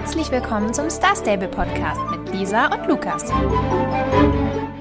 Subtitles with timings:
[0.00, 3.24] Herzlich willkommen zum Star Stable Podcast mit Lisa und Lukas.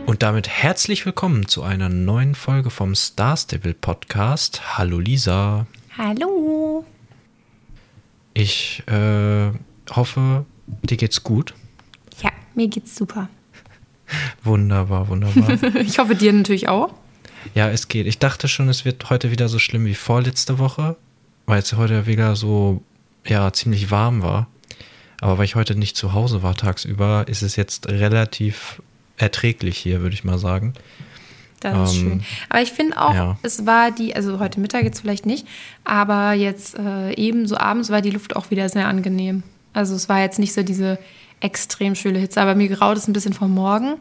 [0.05, 4.77] Und damit herzlich willkommen zu einer neuen Folge vom Star Stable Podcast.
[4.77, 5.65] Hallo Lisa.
[5.97, 6.85] Hallo.
[8.35, 9.49] Ich äh,
[9.89, 10.45] hoffe,
[10.83, 11.55] dir geht's gut.
[12.21, 13.27] Ja, mir geht's super.
[14.43, 15.75] Wunderbar, wunderbar.
[15.81, 16.93] ich hoffe dir natürlich auch.
[17.55, 18.05] Ja, es geht.
[18.05, 20.95] Ich dachte schon, es wird heute wieder so schlimm wie vorletzte Woche,
[21.47, 22.83] weil es heute wieder so
[23.25, 24.47] ja ziemlich warm war.
[25.21, 28.81] Aber weil ich heute nicht zu Hause war tagsüber, ist es jetzt relativ
[29.17, 30.73] erträglich hier, würde ich mal sagen.
[31.59, 32.23] Das ist ähm, schön.
[32.49, 33.37] Aber ich finde auch, ja.
[33.41, 35.47] es war die, also heute Mittag jetzt vielleicht nicht,
[35.83, 39.43] aber jetzt äh, eben so abends war die Luft auch wieder sehr angenehm.
[39.73, 40.99] Also es war jetzt nicht so diese
[41.39, 43.93] extrem schöne Hitze, aber mir graut es ein bisschen vom Morgen.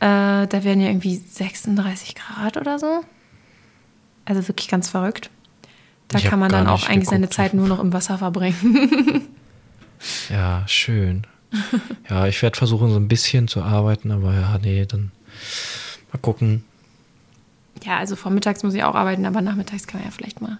[0.00, 3.02] Äh, da werden ja irgendwie 36 Grad oder so.
[4.24, 5.30] Also wirklich ganz verrückt.
[6.08, 7.10] Da ich kann man dann auch eigentlich geguckt.
[7.10, 9.28] seine Zeit nur noch im Wasser verbringen.
[10.30, 11.26] ja, schön.
[12.08, 15.12] Ja, ich werde versuchen, so ein bisschen zu arbeiten, aber ja, nee, dann
[16.12, 16.64] mal gucken.
[17.84, 20.58] Ja, also vormittags muss ich auch arbeiten, aber nachmittags kann man ja vielleicht mal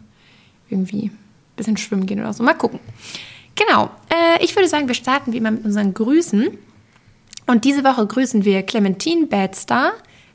[0.68, 1.18] irgendwie ein
[1.56, 2.42] bisschen schwimmen gehen oder so.
[2.42, 2.80] Mal gucken.
[3.54, 3.90] Genau.
[4.08, 6.58] Äh, ich würde sagen, wir starten wie immer mit unseren Grüßen.
[7.46, 9.92] Und diese Woche grüßen wir Clementine Badstar,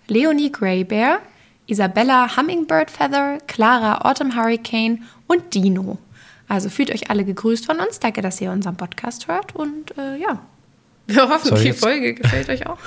[0.07, 1.19] Leonie Greybear,
[1.65, 5.97] Isabella Hummingbird Feather, Clara Autumn Hurricane und Dino.
[6.47, 7.99] Also fühlt euch alle gegrüßt von uns.
[7.99, 9.55] Danke, dass ihr unseren Podcast hört.
[9.55, 10.39] Und äh, ja,
[11.07, 12.79] wir hoffen, Soll die Folge gefällt euch auch.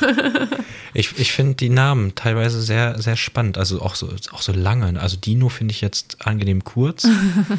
[0.94, 3.56] ich ich finde die Namen teilweise sehr, sehr spannend.
[3.56, 5.00] Also auch so, auch so lange.
[5.00, 7.06] Also Dino finde ich jetzt angenehm kurz.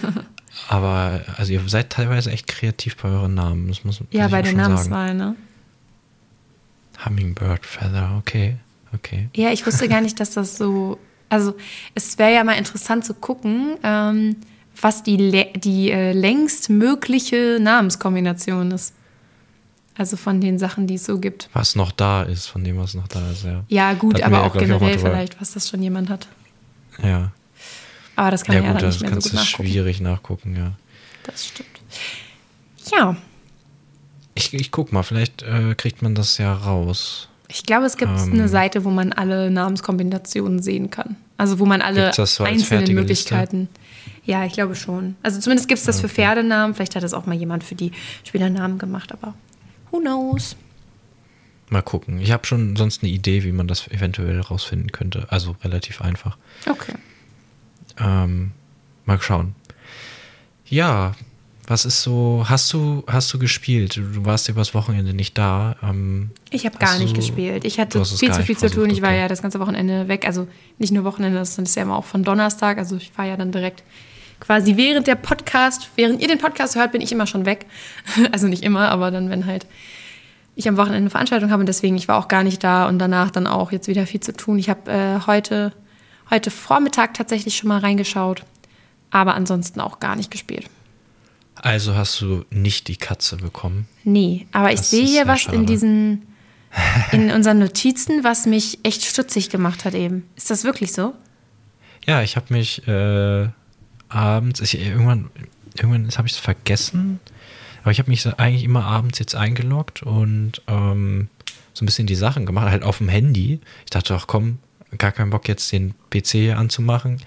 [0.67, 3.67] aber also ihr seid teilweise echt kreativ bei euren Namen.
[3.67, 5.35] Das muss, ja, bei der Namenswahl, ne?
[7.05, 8.57] Hummingbird Feather, okay.
[8.93, 9.29] Okay.
[9.35, 10.99] Ja, ich wusste gar nicht, dass das so.
[11.29, 11.55] Also,
[11.95, 14.35] es wäre ja mal interessant zu gucken, ähm,
[14.79, 18.93] was die, die äh, längst mögliche Namenskombination ist.
[19.97, 21.49] Also von den Sachen, die es so gibt.
[21.53, 23.63] Was noch da ist, von dem, was noch da ist, ja.
[23.67, 26.27] Ja, gut, aber auch generell auch vielleicht, was das schon jemand hat.
[27.03, 27.31] Ja.
[28.15, 29.67] Aber das kann ja, man gut, ja dann nicht mehr kannst so gut nachgucken.
[29.67, 30.71] schwierig nachgucken, ja.
[31.23, 31.69] Das stimmt.
[32.91, 33.15] Ja.
[34.33, 37.27] Ich, ich guck mal, vielleicht äh, kriegt man das ja raus.
[37.47, 41.17] Ich glaube, es gibt ähm, eine Seite, wo man alle Namenskombinationen sehen kann.
[41.37, 43.59] Also wo man alle einzelnen Möglichkeiten.
[43.61, 43.81] Liste?
[44.23, 45.15] Ja, ich glaube schon.
[45.23, 46.07] Also zumindest gibt es das okay.
[46.07, 46.75] für Pferdenamen.
[46.75, 47.91] Vielleicht hat das auch mal jemand für die
[48.23, 49.33] Spielernamen gemacht, aber
[49.89, 50.55] who knows?
[51.69, 52.19] Mal gucken.
[52.19, 55.25] Ich habe schon sonst eine Idee, wie man das eventuell rausfinden könnte.
[55.29, 56.37] Also relativ einfach.
[56.69, 56.93] Okay.
[57.97, 58.51] Ähm,
[59.05, 59.55] mal schauen.
[60.65, 61.13] Ja,
[61.67, 63.95] was ist so, hast du, hast du gespielt?
[63.95, 65.77] Du warst übers Wochenende nicht da.
[65.81, 67.63] Ähm, ich habe gar nicht du, gespielt.
[67.63, 68.89] Ich hatte viel zu viel zu tun.
[68.89, 69.19] Ich war okay.
[69.19, 70.25] ja das ganze Wochenende weg.
[70.25, 72.77] Also nicht nur Wochenende, sondern das ist ja immer auch von Donnerstag.
[72.77, 73.83] Also ich war ja dann direkt
[74.41, 77.65] quasi während der Podcast, während ihr den Podcast hört, bin ich immer schon weg.
[78.33, 79.65] Also nicht immer, aber dann, wenn halt
[80.55, 82.99] ich am Wochenende eine Veranstaltung habe und deswegen, ich war auch gar nicht da und
[82.99, 84.59] danach dann auch jetzt wieder viel zu tun.
[84.59, 85.71] Ich habe äh, heute,
[86.29, 88.43] heute Vormittag tatsächlich schon mal reingeschaut,
[89.11, 90.65] aber ansonsten auch gar nicht gespielt.
[91.55, 93.87] Also hast du nicht die Katze bekommen?
[94.03, 95.57] Nee, aber das ich sehe hier was schade.
[95.57, 96.27] in diesen,
[97.11, 100.27] in unseren Notizen, was mich echt stutzig gemacht hat eben.
[100.35, 101.13] Ist das wirklich so?
[102.05, 103.47] Ja, ich habe mich äh,
[104.13, 105.29] abends, ich, irgendwann,
[105.75, 107.19] irgendwann habe ich es vergessen,
[107.81, 111.29] aber ich habe mich eigentlich immer abends jetzt eingeloggt und ähm,
[111.73, 113.59] so ein bisschen die Sachen gemacht, halt auf dem Handy.
[113.85, 114.59] Ich dachte, ach komm,
[114.97, 117.21] gar keinen Bock jetzt den PC hier anzumachen.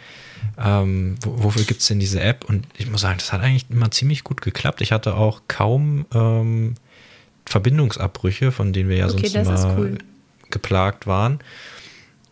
[0.59, 2.44] Ähm, wofür gibt es denn diese App?
[2.44, 4.81] Und ich muss sagen, das hat eigentlich immer ziemlich gut geklappt.
[4.83, 6.75] Ich hatte auch kaum ähm,
[7.47, 9.99] Verbindungsabbrüche, von denen wir ja okay, sonst immer cool.
[10.50, 11.41] geplagt waren.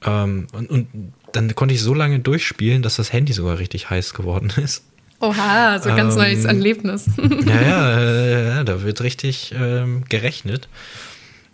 [0.04, 4.14] Ähm, und, und dann konnte ich so lange durchspielen, dass das Handy sogar richtig heiß
[4.14, 4.84] geworden ist.
[5.20, 7.06] Oha, so ganz ähm, neues Erlebnis.
[7.46, 10.68] ja, ja, äh, da wird richtig ähm, gerechnet.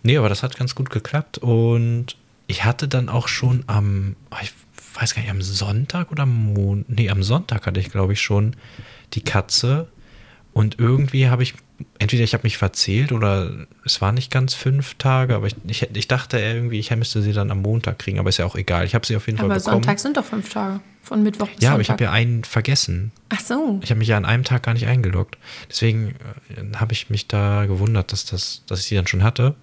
[0.02, 2.16] Nee, aber das hat ganz gut geklappt und
[2.46, 4.52] ich hatte dann auch schon am, oh, ich
[4.94, 8.22] weiß gar nicht, am Sonntag oder am Mon nee, am Sonntag hatte ich, glaube ich,
[8.22, 8.56] schon
[9.14, 9.88] die Katze.
[10.52, 11.54] Und irgendwie habe ich,
[11.98, 13.52] entweder ich habe mich verzählt oder
[13.84, 17.32] es war nicht ganz fünf Tage, aber ich, ich, ich, dachte irgendwie, ich müsste sie
[17.32, 18.84] dann am Montag kriegen, aber ist ja auch egal.
[18.84, 19.74] Ich habe sie auf jeden aber Fall bekommen.
[19.74, 21.72] Aber Sonntag sind doch fünf Tage, von Mittwoch bis Ja, Sonntag.
[21.72, 23.12] aber ich habe ja einen vergessen.
[23.28, 23.80] Ach so.
[23.82, 25.38] Ich habe mich ja an einem Tag gar nicht eingeloggt.
[25.68, 26.14] Deswegen
[26.50, 29.54] äh, habe ich mich da gewundert, dass, das, dass ich sie dann schon hatte.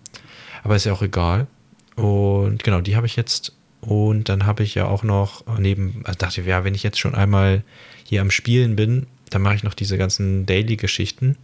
[0.64, 1.48] Aber ist ja auch egal.
[1.96, 6.18] Und genau, die habe ich jetzt und dann habe ich ja auch noch neben, also
[6.18, 7.64] dachte ich, ja, wenn ich jetzt schon einmal
[8.04, 11.38] hier am Spielen bin, dann mache ich noch diese ganzen Daily-Geschichten.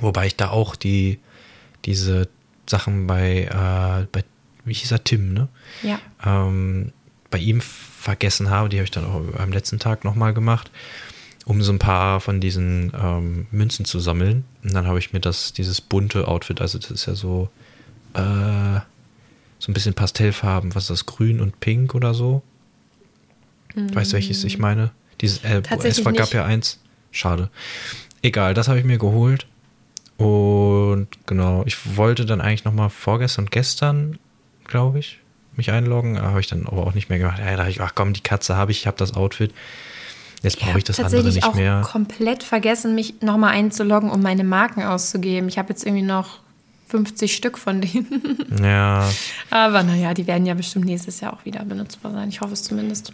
[0.00, 1.18] Wobei ich da auch die,
[1.84, 2.28] diese
[2.66, 4.24] Sachen bei, äh, bei
[4.64, 5.48] wie hieß er, Tim, ne?
[5.82, 6.00] Ja.
[6.24, 6.92] Ähm,
[7.30, 10.70] bei ihm vergessen habe, die habe ich dann auch am letzten Tag nochmal gemacht.
[11.46, 14.44] um so ein paar von diesen ähm, Münzen zu sammeln.
[14.62, 17.50] Und dann habe ich mir das, dieses bunte Outfit, also das ist ja so,
[18.14, 18.80] äh,
[19.58, 22.42] so ein bisschen Pastellfarben, was ist das, grün und pink oder so.
[23.74, 24.92] Weißt du, welches ich meine?
[25.20, 26.32] Dieses, äh, es gab nicht.
[26.32, 26.78] ja eins.
[27.10, 27.50] Schade.
[28.22, 29.46] Egal, das habe ich mir geholt.
[30.16, 34.18] Und genau, ich wollte dann eigentlich nochmal vorgestern und gestern,
[34.64, 35.18] glaube ich,
[35.56, 36.20] mich einloggen.
[36.20, 37.38] Habe ich dann aber auch nicht mehr gemacht.
[37.38, 39.52] Ja, da dachte ich, ach komm, die Katze habe ich, ich habe das Outfit.
[40.42, 41.80] Jetzt brauche ich das andere nicht auch mehr.
[41.84, 45.48] komplett vergessen, mich nochmal einzuloggen, um meine Marken auszugeben.
[45.48, 46.40] Ich habe jetzt irgendwie noch
[46.88, 48.38] 50 Stück von denen.
[48.62, 49.08] Ja,
[49.50, 52.28] Aber naja, die werden ja bestimmt nächstes Jahr auch wieder benutzbar sein.
[52.28, 53.12] Ich hoffe es zumindest.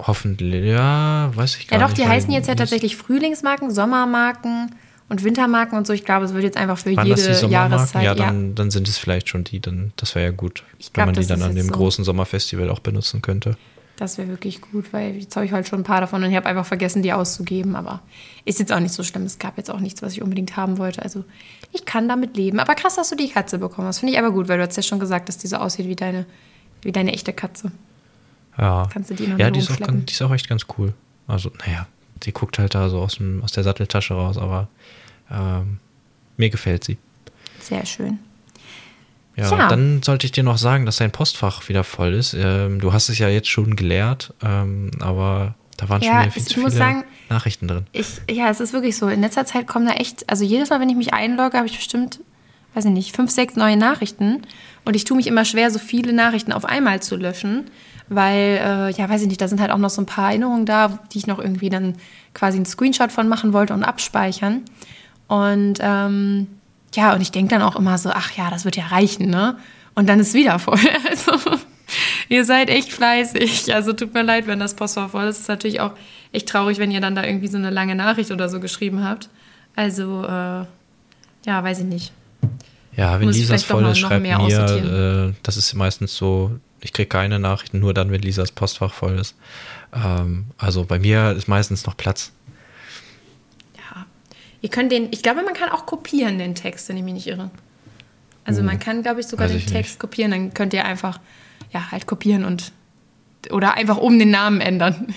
[0.00, 0.64] hoffentlich.
[0.64, 1.92] Ja, weiß ich gar Ja, nicht.
[1.92, 4.74] doch, die weil heißen jetzt ja nicht- tatsächlich Frühlingsmarken, Sommermarken
[5.12, 5.92] und Wintermarken und so.
[5.92, 7.46] Ich glaube, es wird jetzt einfach für Waren jede?
[7.46, 8.02] Jahreszeit.
[8.02, 9.60] Ja, dann, dann sind es vielleicht schon die.
[9.60, 11.72] Dann, das wäre ja gut, Ich wenn glaub, man die dann an dem so.
[11.72, 13.58] großen Sommerfestival auch benutzen könnte.
[13.96, 16.34] Das wäre wirklich gut, weil jetzt habe ich halt schon ein paar davon und ich
[16.36, 17.76] habe einfach vergessen, die auszugeben.
[17.76, 18.00] Aber
[18.46, 19.24] ist jetzt auch nicht so schlimm.
[19.24, 21.02] Es gab jetzt auch nichts, was ich unbedingt haben wollte.
[21.02, 21.24] Also
[21.72, 22.58] ich kann damit leben.
[22.58, 23.98] Aber krass, dass du die Katze bekommen hast.
[23.98, 25.94] Finde ich aber gut, weil du hast ja schon gesagt, dass die so aussieht wie
[25.94, 26.24] deine,
[26.80, 27.70] wie deine echte Katze.
[28.56, 30.94] Ja, Kannst du die noch ja die, ist auch die ist auch echt ganz cool.
[31.26, 31.86] Also, naja,
[32.24, 34.68] die guckt halt da so aus, dem, aus der Satteltasche raus, aber
[35.30, 35.78] ähm,
[36.36, 36.98] mir gefällt sie.
[37.60, 38.18] Sehr schön.
[39.36, 39.68] Ja, Ja.
[39.68, 42.34] dann sollte ich dir noch sagen, dass dein Postfach wieder voll ist.
[42.34, 46.42] Ähm, du hast es ja jetzt schon geleert, ähm, aber da waren Ja, schon viel
[46.42, 47.86] zu viele sagen, Nachrichten drin.
[47.92, 49.08] Ich, ja, es ist wirklich so.
[49.08, 51.76] In letzter Zeit kommen da echt, also jedes Mal, wenn ich mich einlogge, habe ich
[51.76, 52.20] bestimmt,
[52.74, 54.42] weiß ich nicht, fünf, sechs neue Nachrichten.
[54.84, 57.70] Und ich tue mich immer schwer, so viele Nachrichten auf einmal zu löschen,
[58.14, 60.66] weil, äh, ja, weiß ich nicht, da sind halt auch noch so ein paar Erinnerungen
[60.66, 61.96] da, die ich noch irgendwie dann
[62.34, 64.62] quasi einen Screenshot von machen wollte und abspeichern.
[65.28, 66.46] Und ähm,
[66.94, 69.56] ja, und ich denke dann auch immer so, ach ja, das wird ja reichen, ne?
[69.94, 70.78] Und dann ist wieder voll.
[71.08, 71.32] Also,
[72.28, 73.74] ihr seid echt fleißig.
[73.74, 75.36] Also tut mir leid, wenn das Postfach voll ist.
[75.36, 75.92] Es ist natürlich auch
[76.32, 79.28] echt traurig, wenn ihr dann da irgendwie so eine lange Nachricht oder so geschrieben habt.
[79.76, 80.64] Also, äh,
[81.46, 82.12] ja, weiß ich nicht.
[82.96, 86.14] Ja, wenn Muss doch voll mal ist, noch schreibt mehr mir, äh, das ist meistens
[86.14, 89.36] so, ich kriege keine Nachrichten, nur dann, wenn Lisas Postfach voll ist.
[89.92, 92.32] Ähm, also bei mir ist meistens noch Platz.
[93.76, 94.06] Ja.
[94.60, 97.26] Ihr könnt den, ich glaube, man kann auch kopieren, den Text, wenn ich mich nicht
[97.26, 97.50] irre.
[98.44, 100.00] Also man kann, glaube ich, sogar den ich Text nicht.
[100.00, 100.32] kopieren.
[100.32, 101.20] Dann könnt ihr einfach,
[101.72, 102.72] ja, halt kopieren und
[103.50, 105.06] oder einfach um den Namen ändern.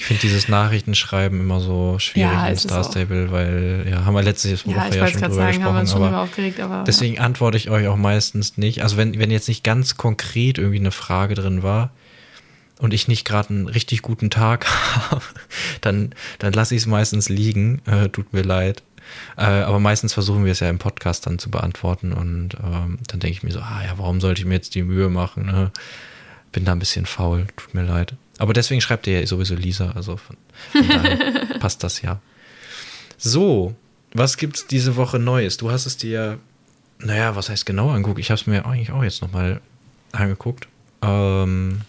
[0.00, 4.22] Ich finde dieses Nachrichtenschreiben immer so schwierig Ja, im Star Stable, weil, ja, haben wir
[4.22, 6.84] letzte Woche ja, ich ja schon gerade drüber sagen, schon gesprochen, immer aber aufgeregt, aber.
[6.86, 8.82] deswegen antworte ich euch auch meistens nicht.
[8.82, 11.90] Also wenn, wenn jetzt nicht ganz konkret irgendwie eine Frage drin war
[12.78, 14.66] und ich nicht gerade einen richtig guten Tag
[15.10, 15.22] habe,
[15.82, 17.82] dann, dann lasse ich es meistens liegen.
[17.86, 18.82] Äh, tut mir leid.
[19.36, 23.20] Äh, aber meistens versuchen wir es ja im Podcast dann zu beantworten und ähm, dann
[23.20, 25.46] denke ich mir so, ah ja, warum sollte ich mir jetzt die Mühe machen?
[25.46, 25.70] Ne?
[26.52, 28.14] Bin da ein bisschen faul, tut mir leid.
[28.38, 30.36] Aber deswegen schreibt ihr ja sowieso Lisa, also von,
[30.72, 32.20] von daher passt das ja.
[33.18, 33.74] So,
[34.14, 35.58] was gibt's diese Woche Neues?
[35.58, 36.38] Du hast es dir,
[36.98, 38.18] naja, was heißt genau angeguckt?
[38.18, 39.60] Ich habe es mir eigentlich auch jetzt nochmal
[40.12, 40.66] angeguckt.
[41.02, 41.82] Ähm,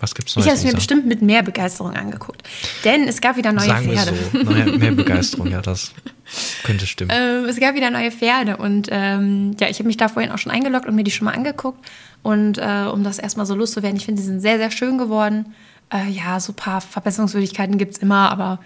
[0.00, 0.48] was gibt's Ich Neues?
[0.48, 2.42] habe es mir bestimmt mit mehr Begeisterung angeguckt.
[2.84, 4.18] Denn es gab wieder neue Sagen wir Pferde.
[4.32, 4.38] so.
[4.52, 5.92] Naja, mehr Begeisterung, ja, das
[6.64, 7.12] könnte stimmen.
[7.14, 10.38] Ähm, es gab wieder neue Pferde und ähm, ja, ich habe mich da vorhin auch
[10.38, 11.78] schon eingeloggt und mir die schon mal angeguckt.
[12.26, 15.54] Und äh, um das erstmal so loszuwerden, ich finde, die sind sehr, sehr schön geworden.
[15.94, 18.58] Äh, ja, so ein paar Verbesserungswürdigkeiten gibt es immer, aber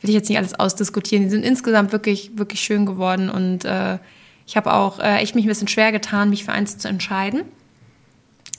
[0.00, 1.24] will ich jetzt nicht alles ausdiskutieren.
[1.24, 3.98] Die sind insgesamt wirklich, wirklich schön geworden und äh,
[4.46, 7.42] ich habe auch äh, echt mich ein bisschen schwer getan, mich für eins zu entscheiden.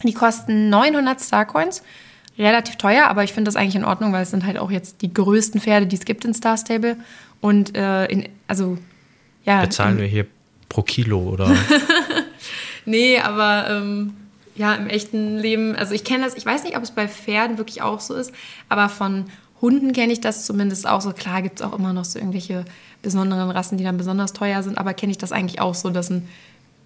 [0.04, 1.82] Die kosten 900 Starcoins.
[2.38, 5.02] Relativ teuer, aber ich finde das eigentlich in Ordnung, weil es sind halt auch jetzt
[5.02, 6.98] die größten Pferde, die es gibt in Star Stable.
[7.42, 8.78] Und äh, in, also
[9.46, 9.62] ja.
[9.62, 10.28] Bezahlen wir hier
[10.70, 11.56] pro Kilo oder?
[12.86, 14.14] Nee, aber ähm,
[14.56, 17.58] ja, im echten Leben, also ich kenne das, ich weiß nicht, ob es bei Pferden
[17.58, 18.32] wirklich auch so ist,
[18.70, 19.26] aber von
[19.62, 21.14] Hunden kenne ich das zumindest auch so.
[21.14, 22.66] Klar gibt es auch immer noch so irgendwelche
[23.02, 26.10] besonderen Rassen, die dann besonders teuer sind, aber kenne ich das eigentlich auch so, dass
[26.10, 26.28] ein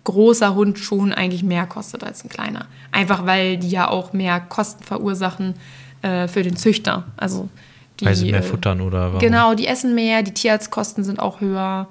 [0.03, 2.67] großer Hund schon eigentlich mehr kostet als ein kleiner.
[2.91, 5.55] Einfach weil die ja auch mehr Kosten verursachen
[6.01, 7.05] äh, für den Züchter.
[7.17, 7.50] Also
[8.00, 9.19] die, Weil sie mehr äh, futtern oder warum?
[9.19, 11.88] Genau, die essen mehr, die Tierarztkosten sind auch höher.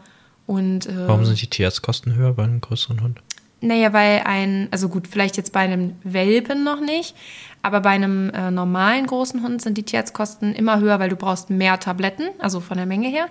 [0.46, 3.20] Und, äh, Warum sind die Tierarztkosten höher bei einem größeren Hund?
[3.66, 7.14] Naja, weil ein, also gut, vielleicht jetzt bei einem Welpen noch nicht,
[7.62, 11.50] aber bei einem äh, normalen großen Hund sind die Tierarztkosten immer höher, weil du brauchst
[11.50, 13.26] mehr Tabletten, also von der Menge her.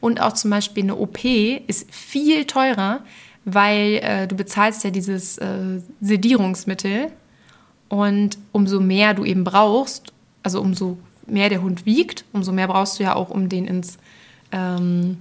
[0.00, 3.00] Und auch zum Beispiel eine OP ist viel teurer,
[3.44, 7.08] weil äh, du bezahlst ja dieses äh, Sedierungsmittel
[7.88, 12.98] und umso mehr du eben brauchst, also umso mehr der Hund wiegt, umso mehr brauchst
[12.98, 13.98] du ja auch, um den ins,
[14.52, 15.18] ähm,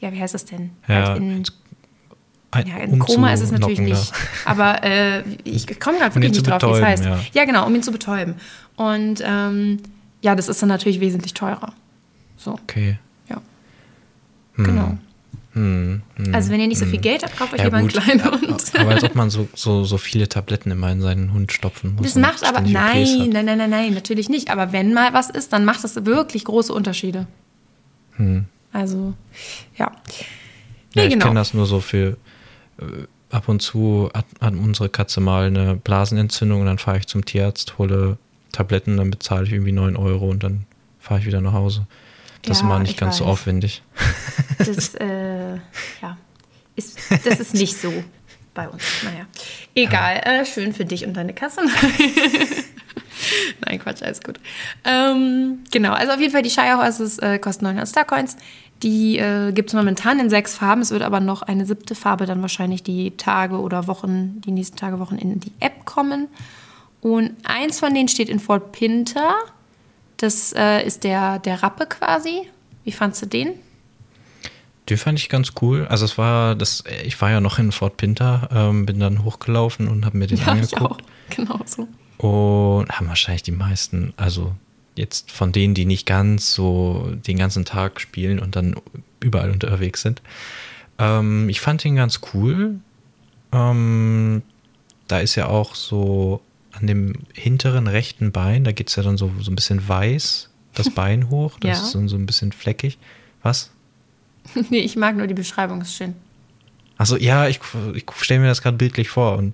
[0.00, 0.70] ja, wie heißt das denn?
[0.88, 1.52] Ja, Halt in, ins-
[2.56, 4.12] ein- ja, ein Koma ist es natürlich umzunocken, nicht.
[4.44, 7.02] Aber äh, ich komme gerade wirklich nicht drauf, wie es heißt.
[7.04, 7.44] betäuben, Ja.
[7.44, 8.34] genau, um ihn zu betäuben.
[8.76, 9.78] Und ähm,
[10.22, 11.72] ja, das ist dann natürlich wesentlich teurer.
[12.36, 12.98] So, Okay.
[13.28, 13.40] ja.
[14.56, 14.64] Hm.
[14.64, 14.98] Genau.
[15.54, 16.02] Hm.
[16.16, 16.34] Hm.
[16.34, 18.62] Also wenn ihr nicht so viel Geld habt, kauft euch Ja, lieber einen kleinen Hund.
[18.78, 22.02] Aber als ob man so, so, so viele Tabletten immer in seinen Hund stopfen muss.
[22.04, 24.50] Das macht aber, nein, nein, nein, nein, nein, natürlich nicht.
[24.50, 27.26] Aber wenn mal was ist, dann macht das wirklich große Unterschiede.
[28.16, 28.44] Hm.
[28.72, 29.14] Also,
[29.78, 29.86] ja.
[29.86, 29.92] Ja,
[30.94, 31.26] Nee, ich genau.
[31.26, 32.16] kenne das nur so für
[33.30, 37.24] ab und zu hat, hat unsere Katze mal eine Blasenentzündung und dann fahre ich zum
[37.24, 38.18] Tierarzt, hole
[38.52, 40.66] Tabletten, dann bezahle ich irgendwie 9 Euro und dann
[41.00, 41.86] fahre ich wieder nach Hause.
[42.42, 43.32] Das ist Ja, mal nicht ich ganz so weiß.
[43.32, 43.82] aufwendig.
[44.58, 45.54] Das, äh,
[46.02, 46.16] ja,
[46.76, 47.92] ist, das ist nicht so
[48.54, 48.82] bei uns.
[49.02, 49.26] Naja,
[49.74, 50.20] egal.
[50.24, 51.60] Äh, schön für dich und deine Kasse.
[53.64, 54.38] Nein, Quatsch, alles gut.
[54.84, 58.36] Ähm, genau, also auf jeden Fall die Shire Horses äh, kosten 900 Starcoins.
[58.82, 60.82] Die äh, gibt es momentan in sechs Farben.
[60.82, 64.76] Es wird aber noch eine siebte Farbe dann wahrscheinlich die Tage oder Wochen, die nächsten
[64.76, 66.28] Tage, Wochen in die App kommen.
[67.00, 69.34] Und eins von denen steht in Fort Pinter.
[70.18, 72.42] Das äh, ist der, der Rappe quasi.
[72.84, 73.50] Wie fandst du den?
[74.88, 75.86] Den fand ich ganz cool.
[75.88, 79.88] Also es war, das, ich war ja noch in Fort Pinter, ähm, bin dann hochgelaufen
[79.88, 80.90] und habe mir den Ja, ich auch.
[80.90, 81.04] angeguckt.
[81.30, 81.88] Genau so.
[82.18, 84.52] Und haben wahrscheinlich die meisten, also
[84.96, 88.76] jetzt von denen, die nicht ganz so den ganzen Tag spielen und dann
[89.20, 90.22] überall unterwegs sind.
[90.98, 92.76] Ähm, ich fand ihn ganz cool.
[93.52, 94.42] Ähm,
[95.08, 96.40] da ist ja auch so
[96.72, 100.50] an dem hinteren rechten Bein, da geht es ja dann so, so ein bisschen weiß,
[100.74, 101.58] das Bein hoch.
[101.60, 101.84] Das Ja.
[101.84, 102.98] ist so, so ein bisschen fleckig.
[103.42, 103.70] Was?
[104.70, 106.14] nee, ich mag nur die Beschreibung, ist schön.
[106.98, 107.60] Also ja, ich,
[107.94, 109.52] ich stelle mir das gerade bildlich vor und,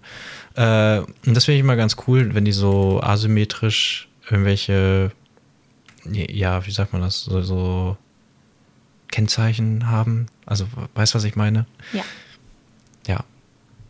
[0.55, 5.11] äh, und das finde ich immer ganz cool, wenn die so asymmetrisch irgendwelche,
[6.11, 7.97] ja, wie sagt man das, so, so
[9.11, 10.27] Kennzeichen haben.
[10.47, 11.67] Also weißt du, was ich meine?
[11.93, 12.03] Ja.
[13.07, 13.25] Ja.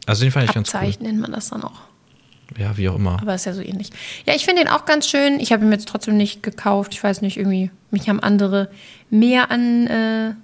[0.06, 1.70] Also den fand ich ganz Abzeichen nennt man das dann auch.
[1.70, 2.58] cool.
[2.58, 3.20] Ja, wie auch immer.
[3.22, 3.90] Aber ist ja so ähnlich.
[4.26, 5.40] Ja, ich finde den auch ganz schön.
[5.40, 6.92] Ich habe ihn jetzt trotzdem nicht gekauft.
[6.92, 8.70] Ich weiß nicht, irgendwie, mich haben andere
[9.10, 10.34] mehr an, äh,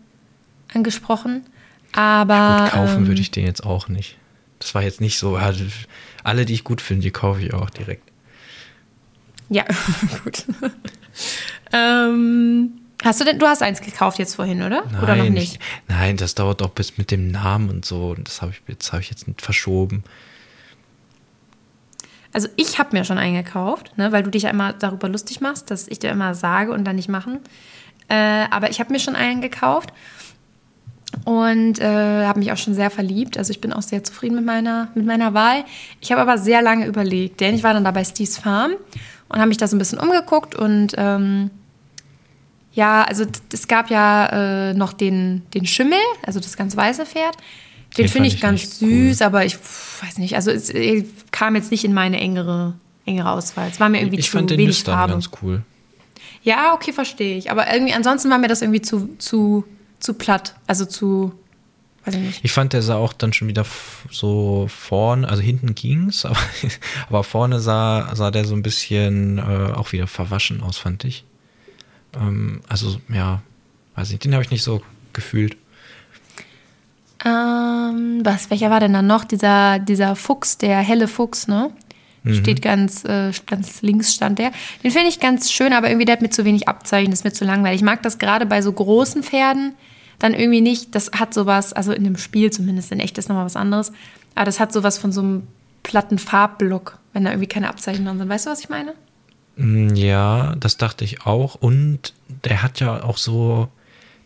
[0.72, 1.44] angesprochen.
[1.92, 2.62] Aber.
[2.62, 4.16] Gut, kaufen ähm, würde ich den jetzt auch nicht.
[4.58, 5.52] Das war jetzt nicht so, ja,
[6.24, 8.10] alle, die ich gut finde, die kaufe ich auch direkt.
[9.50, 9.64] Ja,
[10.24, 10.44] gut.
[11.72, 12.72] Ähm,
[13.04, 14.84] hast du denn, du hast eins gekauft jetzt vorhin, oder?
[15.02, 15.54] oder noch nicht?
[15.54, 18.10] ich- nein, das dauert auch bis mit dem Namen und so.
[18.16, 20.02] Und das habe ich, jetzt habe ich jetzt nicht verschoben.
[22.32, 25.40] Also ich habe mir schon einen gekauft, ne, weil du dich ja immer darüber lustig
[25.40, 27.40] machst, dass ich dir immer sage und dann nicht machen.
[28.08, 29.92] Äh, aber ich habe mir schon einen gekauft
[31.24, 33.38] und äh, habe mich auch schon sehr verliebt.
[33.38, 35.64] Also ich bin auch sehr zufrieden mit meiner, mit meiner Wahl.
[36.00, 38.72] Ich habe aber sehr lange überlegt, denn ich war dann da bei Steve's Farm
[39.30, 41.50] und habe mich da so ein bisschen umgeguckt und ähm,
[42.78, 47.36] ja, also es gab ja äh, noch den, den Schimmel, also das ganz weiße Pferd.
[47.96, 49.08] Den, Den finde ich ich ganz nicht cool.
[49.08, 52.74] süß, aber ich pf, weiß nicht, also es äh, kam jetzt nicht in meine engere,
[53.04, 53.68] engere Auswahl.
[53.68, 55.14] Es war mir irgendwie ich zu fand den wenig Farbe.
[55.14, 55.64] ganz cool.
[56.44, 57.50] Ja, okay, verstehe ich.
[57.50, 59.64] Aber irgendwie ansonsten war mir das irgendwie zu, zu,
[59.98, 60.54] zu platt.
[60.68, 61.32] Also zu,
[62.04, 62.44] weiß ich nicht.
[62.44, 63.66] Ich fand, der sah auch dann schon wieder
[64.08, 66.38] so vorne, also hinten ging's, aber,
[67.08, 71.24] aber vorne sah, sah der so ein bisschen äh, auch wieder verwaschen aus, fand ich.
[72.14, 73.42] Ähm, also, ja,
[73.96, 75.56] weiß nicht, den habe ich nicht so gefühlt.
[77.24, 79.24] Ähm, was, welcher war denn dann noch?
[79.24, 81.72] Dieser, dieser Fuchs, der helle Fuchs, ne?
[82.34, 84.50] Steht ganz, äh, ganz links stand der.
[84.82, 87.24] Den finde ich ganz schön, aber irgendwie der hat mir zu wenig Abzeichen, das ist
[87.24, 87.80] mir zu langweilig.
[87.80, 89.74] Ich mag das gerade bei so großen Pferden
[90.18, 90.94] dann irgendwie nicht.
[90.94, 93.92] Das hat sowas, also in dem Spiel zumindest, in echt ist nochmal was anderes.
[94.34, 95.46] Aber das hat sowas von so einem
[95.82, 98.28] platten Farbblock, wenn da irgendwie keine Abzeichen drin sind.
[98.28, 98.94] Weißt du, was ich meine?
[99.58, 101.56] Mm, Ja, das dachte ich auch.
[101.56, 103.68] Und der hat ja auch so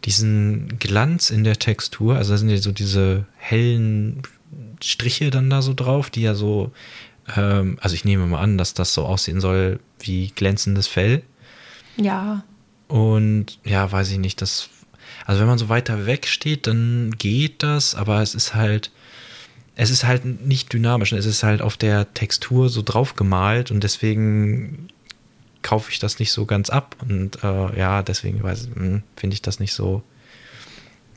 [0.05, 2.17] diesen Glanz in der Textur.
[2.17, 4.23] Also da sind ja so diese hellen
[4.83, 6.73] Striche dann da so drauf, die ja so,
[7.37, 11.23] ähm, also ich nehme mal an, dass das so aussehen soll wie glänzendes Fell.
[11.97, 12.45] Ja.
[12.89, 14.69] Und ja, weiß ich nicht, das,
[15.25, 18.91] also wenn man so weiter weg steht, dann geht das, aber es ist halt,
[19.77, 23.83] es ist halt nicht dynamisch, es ist halt auf der Textur so drauf gemalt und
[23.85, 24.89] deswegen
[25.63, 29.61] kaufe ich das nicht so ganz ab und äh, ja, deswegen hm, finde ich das
[29.61, 30.03] nicht so,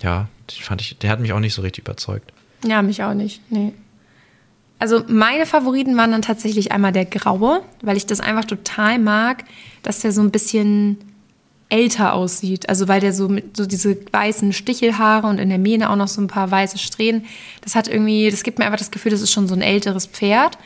[0.02, 0.28] ja,
[0.62, 2.32] fand ich, der hat mich auch nicht so richtig überzeugt.
[2.64, 3.42] Ja, mich auch nicht.
[3.50, 3.74] Nee.
[4.78, 9.46] Also meine Favoriten waren dann tatsächlich einmal der graue, weil ich das einfach total mag,
[9.84, 10.98] dass der so ein bisschen
[11.70, 12.70] älter aussieht.
[12.70, 16.08] Also weil der so mit so diese weißen Stichelhaare und in der Mähne auch noch
[16.08, 17.26] so ein paar weiße Strähnen.
[17.62, 20.06] Das hat irgendwie, das gibt mir einfach das Gefühl, das ist schon so ein älteres
[20.06, 20.58] Pferd.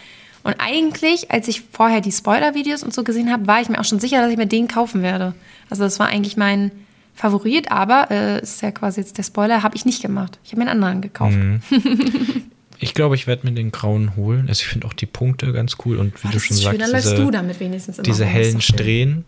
[0.43, 3.85] Und eigentlich, als ich vorher die Spoiler-Videos und so gesehen habe, war ich mir auch
[3.85, 5.33] schon sicher, dass ich mir den kaufen werde.
[5.69, 6.71] Also das war eigentlich mein
[7.13, 10.39] Favorit, aber äh, ist ja quasi jetzt der Spoiler, habe ich nicht gemacht.
[10.43, 11.37] Ich habe mir einen anderen gekauft.
[12.81, 14.47] Ich glaube, ich werde mir den grauen holen.
[14.47, 17.15] Also ich finde auch die Punkte ganz cool und wie Oh, du schon sagst, diese,
[17.15, 18.61] du damit wenigstens immer diese hellen.
[18.61, 19.25] Strähnen.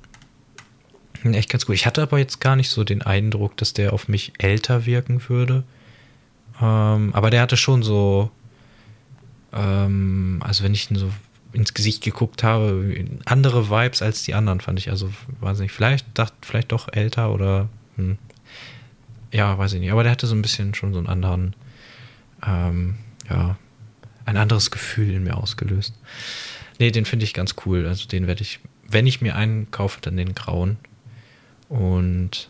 [1.23, 1.75] Echt ganz gut.
[1.75, 5.21] Ich hatte aber jetzt gar nicht so den Eindruck, dass der auf mich älter wirken
[5.27, 5.63] würde.
[6.61, 8.31] Ähm, aber der hatte schon so,
[9.53, 11.11] ähm, also wenn ich ihn so
[11.53, 14.89] ins Gesicht geguckt habe, andere Vibes als die anderen, fand ich.
[14.89, 17.67] Also, weiß nicht, vielleicht, dachte, vielleicht doch älter oder,
[17.97, 18.17] hm,
[19.31, 19.91] ja, weiß ich nicht.
[19.91, 21.55] Aber der hatte so ein bisschen schon so einen anderen,
[22.45, 22.95] ähm,
[23.29, 23.57] ja,
[24.25, 25.93] ein anderes Gefühl in mir ausgelöst.
[26.79, 27.85] Nee, den finde ich ganz cool.
[27.85, 30.77] Also den werde ich, wenn ich mir einen kaufe, dann den grauen.
[31.69, 32.49] Und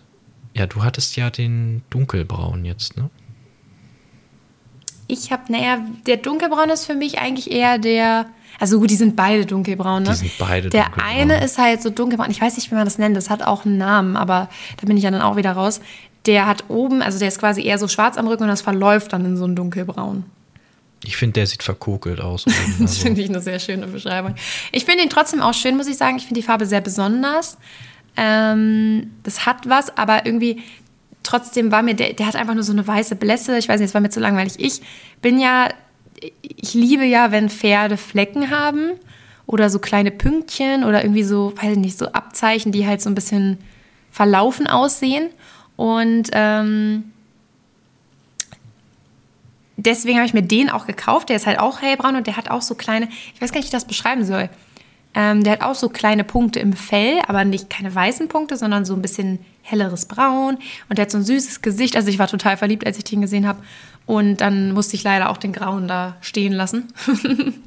[0.53, 3.09] ja, du hattest ja den dunkelbraun jetzt, ne?
[5.11, 8.25] Ich habe, naja, der dunkelbraun ist für mich eigentlich eher der,
[8.59, 10.09] also gut, die sind beide dunkelbraun, ne?
[10.11, 11.11] Die sind beide Der dunkelbraun.
[11.19, 13.65] eine ist halt so dunkelbraun, ich weiß nicht, wie man das nennt, das hat auch
[13.65, 15.81] einen Namen, aber da bin ich ja dann auch wieder raus.
[16.27, 19.11] Der hat oben, also der ist quasi eher so schwarz am Rücken und das verläuft
[19.13, 20.23] dann in so ein dunkelbraun.
[21.03, 22.45] Ich finde, der sieht verkokelt aus.
[22.45, 22.55] oben.
[22.79, 24.35] Das Also, finde ich eine sehr schöne Beschreibung.
[24.71, 26.17] Ich finde ihn trotzdem auch schön, muss ich sagen.
[26.17, 27.57] Ich finde die Farbe sehr besonders.
[28.15, 30.61] Ähm, das hat was, aber irgendwie
[31.23, 33.57] trotzdem war mir, der, der hat einfach nur so eine weiße Blässe.
[33.57, 34.55] Ich weiß nicht, es war mir zu langweilig.
[34.57, 34.81] Ich
[35.21, 35.69] bin ja,
[36.41, 38.91] ich liebe ja, wenn Pferde Flecken haben
[39.45, 43.09] oder so kleine Pünktchen oder irgendwie so, weiß ich nicht, so Abzeichen, die halt so
[43.09, 43.57] ein bisschen
[44.11, 45.29] verlaufen aussehen.
[45.75, 47.11] Und ähm,
[49.77, 51.29] deswegen habe ich mir den auch gekauft.
[51.29, 53.65] Der ist halt auch hellbraun und der hat auch so kleine, ich weiß gar nicht,
[53.65, 54.49] wie ich das beschreiben soll.
[55.13, 58.85] Ähm, der hat auch so kleine Punkte im Fell, aber nicht keine weißen Punkte, sondern
[58.85, 60.57] so ein bisschen helleres Braun.
[60.89, 61.95] Und der hat so ein süßes Gesicht.
[61.95, 63.61] Also ich war total verliebt, als ich den gesehen habe.
[64.05, 66.87] Und dann musste ich leider auch den grauen da stehen lassen.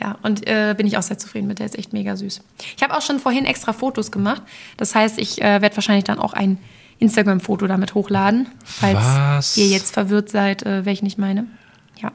[0.00, 1.58] ja, und äh, bin ich auch sehr zufrieden mit.
[1.58, 2.40] Der ist echt mega süß.
[2.76, 4.42] Ich habe auch schon vorhin extra Fotos gemacht.
[4.76, 6.58] Das heißt, ich äh, werde wahrscheinlich dann auch ein
[6.98, 9.56] Instagram-Foto damit hochladen, falls Was?
[9.56, 11.46] ihr jetzt verwirrt seid, äh, welchen ich meine.
[12.00, 12.12] Ja.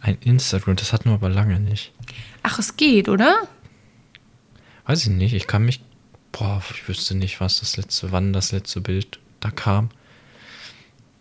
[0.00, 1.92] ein Instagram, das hatten wir aber lange nicht.
[2.42, 3.46] Ach, es geht, oder?
[4.86, 5.34] Weiß ich nicht.
[5.34, 5.80] Ich kann mich.
[6.40, 9.90] Boah, ich wüsste nicht, was das letzte, wann das letzte Bild da kam.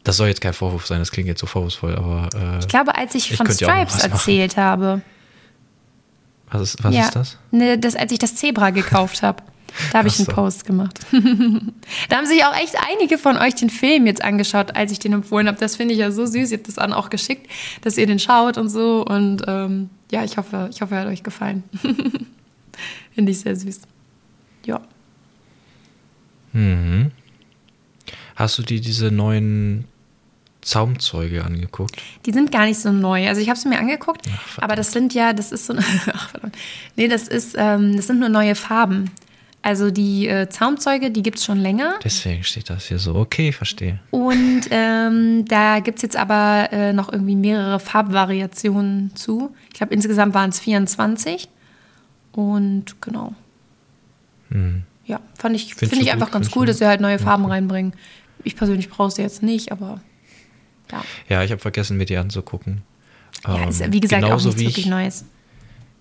[0.05, 2.95] Das soll jetzt kein Vorwurf sein, das klingt jetzt so vorwurfsvoll, aber äh, Ich glaube,
[2.95, 4.11] als ich, Ich von Stripes was machen.
[4.13, 5.01] erzählt habe.
[6.49, 7.37] was, ist, was ja, ist das?
[7.51, 9.43] Ne, das, als ich das Zebra gekauft habe.
[9.91, 10.27] Da habe ich einen.
[10.27, 10.97] Post gemacht.
[11.11, 15.11] da haben sich auch echt einige von euch den Film jetzt angeschaut, als ich den
[15.11, 15.57] empfohlen habe.
[15.59, 16.49] Das finde ich ja so süß.
[16.51, 17.45] Ihr habt das an auch geschickt,
[17.81, 19.05] dass ihr den schaut und so.
[19.05, 21.65] Und ähm, ja, ich hoffe, ich hoffe, er hat euch gefallen.
[23.13, 23.81] finde ich sehr süß.
[24.65, 24.81] Ja.
[26.53, 27.11] Mhm.
[28.35, 29.85] Hast du dir diese neuen
[30.61, 32.01] Zaumzeuge angeguckt?
[32.25, 33.27] Die sind gar nicht so neu.
[33.27, 35.75] Also ich habe sie mir angeguckt, Ach, aber das sind ja, das ist so,
[36.13, 36.57] ach, verdammt.
[36.95, 39.11] nee, das ist, ähm, das sind nur neue Farben.
[39.61, 41.99] Also die äh, Zaumzeuge, die gibt es schon länger.
[42.03, 43.15] Deswegen steht das hier so.
[43.15, 43.99] Okay, verstehe.
[44.09, 49.53] Und ähm, da gibt es jetzt aber äh, noch irgendwie mehrere Farbvariationen zu.
[49.67, 51.49] Ich glaube, insgesamt waren es 24.
[52.31, 53.33] Und genau.
[55.09, 56.33] Ja, fand ich, finde du ich einfach gut?
[56.33, 57.93] ganz cool, dass sie halt neue Farben reinbringen.
[58.43, 60.01] Ich persönlich brauche sie jetzt nicht, aber
[60.91, 61.03] ja.
[61.27, 62.83] Ja, ich habe vergessen, mir die anzugucken.
[63.47, 65.25] ja Ähm, ist, wie gesagt, auch genauso nichts wie wirklich ich, Neues.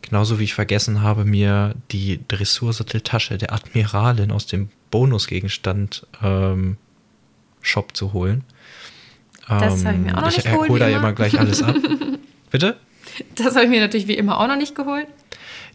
[0.02, 6.76] Genauso wie ich vergessen habe, mir die Dressursatteltasche der Admiralin aus dem Bonusgegenstand ähm,
[7.62, 8.44] Shop zu holen.
[9.48, 11.62] Das habe ich mir auch noch ich nicht geholt, hole wie da immer gleich alles
[11.62, 11.74] ab.
[12.50, 12.76] Bitte?
[13.36, 15.06] Das habe ich mir natürlich wie immer auch noch nicht geholt.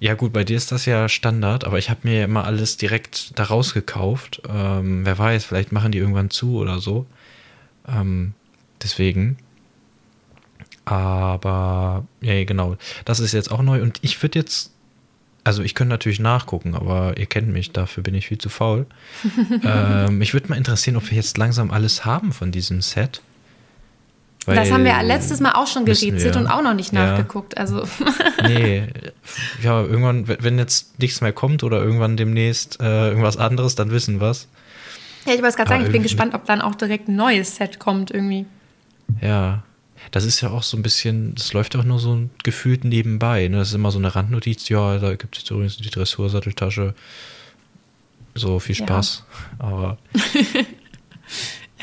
[0.03, 3.39] Ja gut, bei dir ist das ja Standard, aber ich habe mir immer alles direkt
[3.39, 4.41] daraus gekauft.
[4.49, 7.05] Ähm, wer weiß, vielleicht machen die irgendwann zu oder so.
[7.87, 8.33] Ähm,
[8.83, 9.37] deswegen.
[10.83, 12.75] Aber, ja, genau.
[13.05, 14.73] Das ist jetzt auch neu und ich würde jetzt,
[15.45, 18.85] also ich könnte natürlich nachgucken, aber ihr kennt mich, dafür bin ich viel zu faul.
[19.63, 23.21] ähm, mich würde mal interessieren, ob wir jetzt langsam alles haben von diesem Set.
[24.45, 27.11] Das haben wir Weil- letztes Mal auch schon gerätselt und auch noch nicht Ja.
[27.11, 27.57] nachgeguckt.
[27.57, 27.83] Also
[28.43, 28.87] Nee,
[29.61, 34.19] ja, irgendwann, wenn- jetzt nichts mehr kommt oder irgendwann demnächst äh, irgendwas anderes, dann wissen
[34.19, 34.47] wir's.
[35.25, 37.55] Ja, ich wollte es gerade sagen, ich bin gespannt, ob dann auch direkt ein neues
[37.55, 38.45] Set kommt irgendwie.
[39.21, 39.63] Ja.
[40.11, 43.47] Das ist ja auch so ein bisschen, das läuft auch nur so gefühlt nebenbei.
[43.47, 43.57] Ne?
[43.57, 46.93] Das ist immer so eine Randnotiz, ja, da gibt es jetzt übrigens die Dressursatteltasche.
[48.35, 48.85] So viel Ja.
[48.85, 49.23] Spaß.
[49.59, 49.97] Aber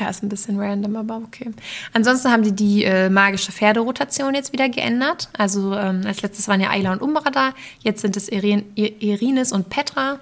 [0.01, 1.51] Ja, ist ein bisschen random, aber okay.
[1.93, 5.29] Ansonsten haben die die äh, magische Pferderotation jetzt wieder geändert.
[5.37, 7.53] Also ähm, als letztes waren ja Ayla und Umbra da.
[7.81, 10.17] Jetzt sind es Irin, I- Irines und Petra.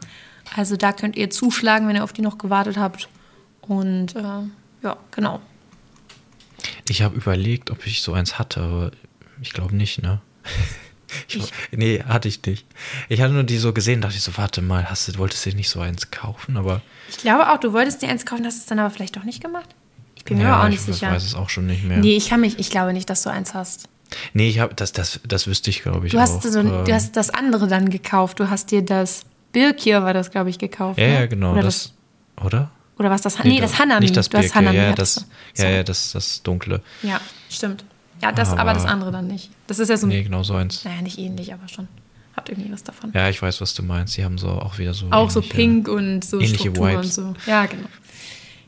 [0.54, 3.08] Also da könnt ihr zuschlagen, wenn ihr auf die noch gewartet habt.
[3.62, 4.22] Und äh,
[4.84, 5.40] ja, genau.
[6.90, 8.92] ich habe überlegt, ob ich so eins hatte, aber
[9.42, 10.20] ich glaube nicht, ne?
[11.28, 12.66] Ich, nee, hatte ich nicht.
[13.08, 15.50] Ich hatte nur die so gesehen, dachte ich so, warte mal, hast du, wolltest du
[15.52, 16.58] dir nicht so eins kaufen?
[16.58, 19.24] Aber Ich glaube auch, du wolltest dir eins kaufen, hast es dann aber vielleicht doch
[19.24, 19.70] nicht gemacht.
[20.16, 21.12] Ich bin mir ja, aber auch ich nicht sicher.
[21.12, 21.98] weiß es auch schon nicht mehr.
[21.98, 23.88] Nee, ich kann mich, ich glaube nicht, dass du eins hast.
[24.34, 26.14] Nee, ich habe das, das, das wüsste ich, glaube ich.
[26.14, 26.42] Du hast, auch.
[26.42, 28.40] so, Ähm, du hast das andere dann gekauft.
[28.40, 31.00] Du hast dir das Birkir war das, glaube ich, gekauft.
[31.00, 31.14] Ja, ne?
[31.14, 31.54] ja, genau.
[31.54, 31.94] Oder Das,
[32.44, 32.72] Oder?
[32.98, 33.42] Oder was das?
[33.44, 34.02] Nee, das Hanami.
[34.02, 34.78] Nicht das Hanami.
[34.78, 36.82] ja, das, ja, das, das Dunkle.
[37.02, 37.86] Ja, stimmt.
[38.22, 39.50] Ja, das, aber, Aber- das andere dann nicht.
[39.68, 40.84] Das ist ja so, Nee, genau so eins.
[40.86, 41.88] naja, nicht ähnlich, aber schon.
[42.36, 43.12] Hat irgendwie was davon.
[43.14, 44.16] Ja, ich weiß, was du meinst.
[44.18, 45.08] Die haben so auch wieder so.
[45.12, 47.16] Auch so ähnliche- pink und so ähnliche Struktur und Vibes.
[47.16, 47.34] so.
[47.46, 47.88] Ja, genau.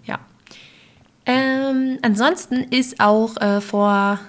[0.05, 0.19] Ja.
[1.25, 4.19] Ähm, ansonsten ist auch äh, vor,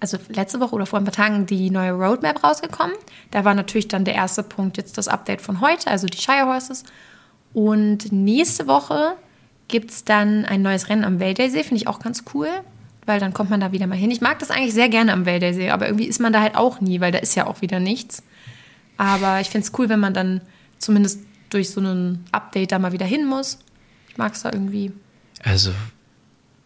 [0.00, 2.94] also letzte Woche oder vor ein paar Tagen die neue Roadmap rausgekommen.
[3.30, 6.46] Da war natürlich dann der erste Punkt jetzt das Update von heute, also die Shire
[6.46, 6.84] Horses.
[7.54, 9.14] Und nächste Woche
[9.68, 12.48] gibt es dann ein neues Rennen am Weldersee, finde ich auch ganz cool,
[13.06, 14.10] weil dann kommt man da wieder mal hin.
[14.10, 16.80] Ich mag das eigentlich sehr gerne am Weldersee, aber irgendwie ist man da halt auch
[16.80, 18.22] nie, weil da ist ja auch wieder nichts.
[18.96, 20.40] Aber ich finde es cool, wenn man dann
[20.78, 23.58] zumindest durch so ein Update da mal wieder hin muss.
[24.08, 24.92] Ich mag es da irgendwie.
[25.42, 25.72] Also,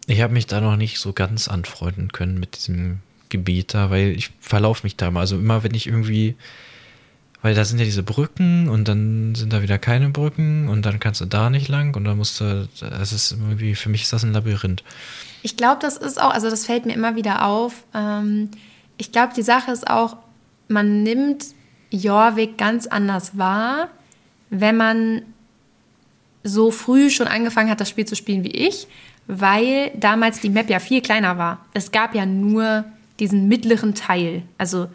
[0.07, 2.99] ich habe mich da noch nicht so ganz anfreunden können mit diesem
[3.29, 5.21] Gebiet da, weil ich verlaufe mich da mal.
[5.21, 6.37] Also immer, wenn ich irgendwie,
[7.43, 10.99] weil da sind ja diese Brücken und dann sind da wieder keine Brücken und dann
[10.99, 12.69] kannst du da nicht lang und dann musst du,
[13.01, 14.83] es ist irgendwie, für mich ist das ein Labyrinth.
[15.43, 17.85] Ich glaube, das ist auch, also das fällt mir immer wieder auf.
[17.95, 18.51] Ähm,
[18.97, 20.17] ich glaube, die Sache ist auch,
[20.67, 21.47] man nimmt
[21.91, 23.89] Jorvik ganz anders wahr,
[24.51, 25.23] wenn man
[26.43, 28.89] so früh schon angefangen hat, das Spiel zu spielen wie ich,
[29.27, 31.65] weil damals die Map ja viel kleiner war.
[31.75, 32.85] Es gab ja nur
[33.21, 34.43] diesen mittleren Teil.
[34.57, 34.89] Also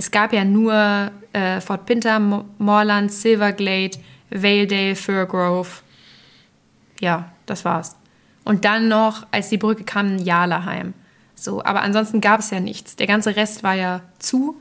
[0.00, 3.98] es gab ja nur äh, Fort Pinter, Mo- Moorland, Silverglade,
[4.30, 5.68] Valedale, Firgrove.
[7.00, 7.96] Ja, das war's.
[8.44, 10.94] Und dann noch, als die Brücke kam, Jalaheim.
[11.34, 12.96] So, aber ansonsten gab es ja nichts.
[12.96, 14.56] Der ganze Rest war ja zu.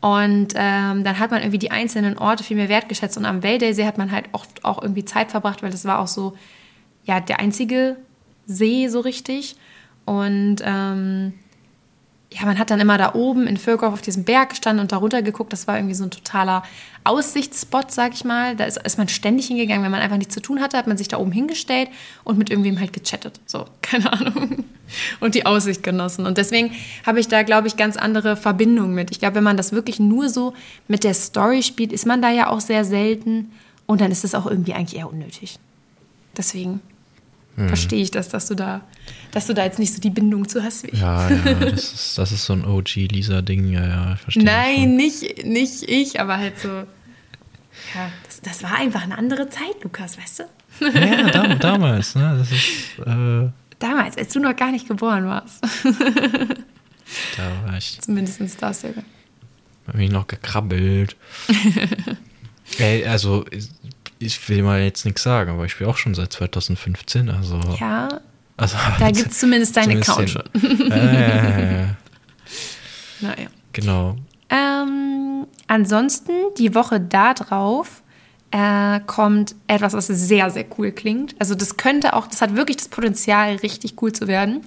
[0.00, 3.16] Und ähm, dann hat man irgendwie die einzelnen Orte viel mehr wertgeschätzt.
[3.16, 6.08] Und am Valedale-See hat man halt auch, auch irgendwie Zeit verbracht, weil das war auch
[6.08, 6.36] so,
[7.04, 7.96] ja, der einzige
[8.46, 9.56] See so richtig.
[10.04, 11.32] Und ähm,
[12.30, 14.98] ja, man hat dann immer da oben in Völkow auf diesem Berg gestanden und da
[14.98, 15.52] runter geguckt.
[15.52, 16.62] Das war irgendwie so ein totaler
[17.04, 18.54] Aussichtsspot, sag ich mal.
[18.54, 19.82] Da ist, ist man ständig hingegangen.
[19.82, 21.88] Wenn man einfach nichts zu tun hatte, hat man sich da oben hingestellt
[22.24, 23.40] und mit irgendwem halt gechattet.
[23.46, 24.64] So, keine Ahnung.
[25.20, 26.26] Und die Aussicht genossen.
[26.26, 26.72] Und deswegen
[27.06, 29.10] habe ich da, glaube ich, ganz andere Verbindungen mit.
[29.10, 30.52] Ich glaube, wenn man das wirklich nur so
[30.86, 33.52] mit der Story spielt, ist man da ja auch sehr selten.
[33.86, 35.58] Und dann ist es auch irgendwie eigentlich eher unnötig.
[36.36, 36.80] Deswegen
[37.66, 38.82] verstehe ich das, dass du da,
[39.32, 41.00] dass du da jetzt nicht so die Bindung zu hast wie ich.
[41.00, 44.44] Ja, ja, das ist, das ist so ein OG-Lisa-Ding, ja, ja, ich verstehe.
[44.44, 46.68] Nein, nicht, nicht ich, aber halt so.
[46.68, 50.44] Ja, das, das war einfach eine andere Zeit, Lukas, weißt du?
[50.80, 52.36] Ja, dam damals, ne?
[52.38, 55.62] Das ist, äh, Damals, als du noch gar nicht geboren warst.
[57.36, 58.90] da war ich, Zumindest das ja.
[59.86, 61.16] hab mich noch gekrabbelt.
[62.78, 63.44] Ey, also,
[64.18, 67.60] ich- will mal jetzt nichts sagen, aber ich spiele auch schon seit 2015, also.
[67.78, 68.20] Ja,
[68.56, 70.90] also da gibt es zumindest deinen Account Zumindest schon.
[70.92, 71.86] Äh,
[73.20, 73.48] Naja.
[73.72, 74.16] genau.
[74.50, 78.02] Ähm, ansonsten, die Woche da drauf
[78.50, 81.34] äh, kommt etwas, was sehr, sehr cool klingt.
[81.38, 84.62] Also das könnte auch, das hat wirklich das Potenzial, richtig cool zu werden.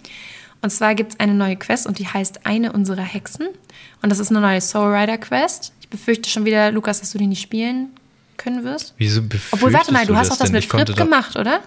[0.62, 3.48] Und zwar gibt es eine neue Quest und die heißt Eine unserer Hexen.
[4.04, 5.74] Und das ist eine neue Soul Rider Quest.
[5.82, 7.90] Ich befürchte schon wieder, Lukas, dass du die nicht spielen
[8.42, 8.94] können wirst.
[8.98, 10.56] Wieso Obwohl, warte mal, du hast das doch das denn?
[10.56, 11.62] mit Ich Fripp gemacht, oder?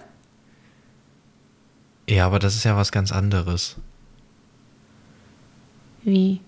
[2.09, 3.77] Ja, aber das ist ja was ganz anderes.
[6.03, 6.41] Wie?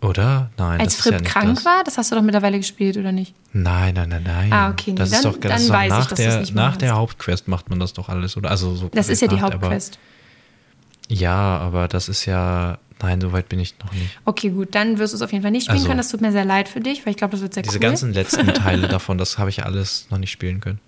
[0.00, 0.50] Oder?
[0.56, 1.64] Nein, Als das Fripp ist ja nicht krank das.
[1.64, 1.82] war?
[1.84, 3.34] Das hast du doch mittlerweile gespielt, oder nicht?
[3.52, 4.52] Nein, nein, nein, nein.
[4.52, 6.18] Ah, okay, nee, das ist dann- doch, das dann ist weiß ich, nach dass du's
[6.18, 6.94] der, nicht mehr nach der.
[6.96, 8.50] Hauptquest macht man das doch alles, oder?
[8.50, 9.98] Also so Das ist ja die privat, aber- Hauptquest.
[11.08, 12.78] Ja, aber das ist ja.
[13.00, 14.18] Nein, so weit bin ich noch nicht.
[14.24, 15.98] Okay, gut, dann wirst du es auf jeden Fall nicht spielen Also- können.
[15.98, 17.80] Das tut mir sehr leid für dich, weil ich glaube, das wird sehr Diese cool.
[17.82, 20.80] ganzen letzten Teile davon, das habe ich ja alles noch nicht spielen können.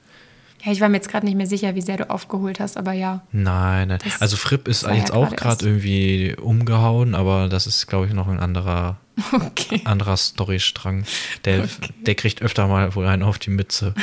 [0.63, 2.93] Ja, ich war mir jetzt gerade nicht mehr sicher, wie sehr du aufgeholt hast, aber
[2.93, 3.23] ja.
[3.33, 3.99] Nein, nein.
[4.19, 8.13] Also Fripp ist war ja jetzt auch gerade irgendwie umgehauen, aber das ist, glaube ich,
[8.13, 8.99] noch ein anderer,
[9.33, 9.81] Okay.
[9.85, 11.05] anderer Storystrang.
[11.47, 11.67] Der,
[12.07, 13.95] der kriegt öfter mal wohl einen auf die Mütze.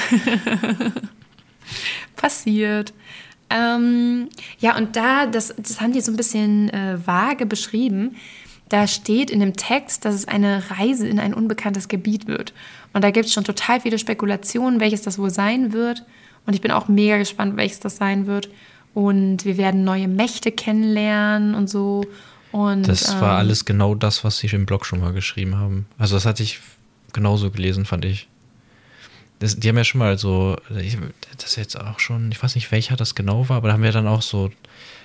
[2.16, 2.94] Passiert.
[3.50, 4.30] Ähm,
[4.60, 8.16] ja, und da, das, das haben die so ein bisschen äh, vage beschrieben.
[8.70, 12.54] Da steht in dem Text, dass es eine Reise in ein unbekanntes Gebiet wird.
[12.94, 16.04] Und da gibt es schon total viele Spekulationen, welches das wohl sein wird.
[16.46, 18.50] Und ich bin auch mega gespannt, welches das sein wird.
[18.94, 22.04] Und wir werden neue Mächte kennenlernen und so.
[22.52, 25.86] Und, Das war ähm, alles genau das, was sie im Blog schon mal geschrieben haben.
[25.98, 26.60] Also das hatte ich
[27.14, 28.28] genauso gelesen, fand ich.
[29.40, 30.98] Das, die haben ja schon mal so, ich,
[31.38, 33.84] das ist jetzt auch schon, ich weiß nicht, welcher das genau war, aber da haben
[33.84, 34.50] wir dann auch so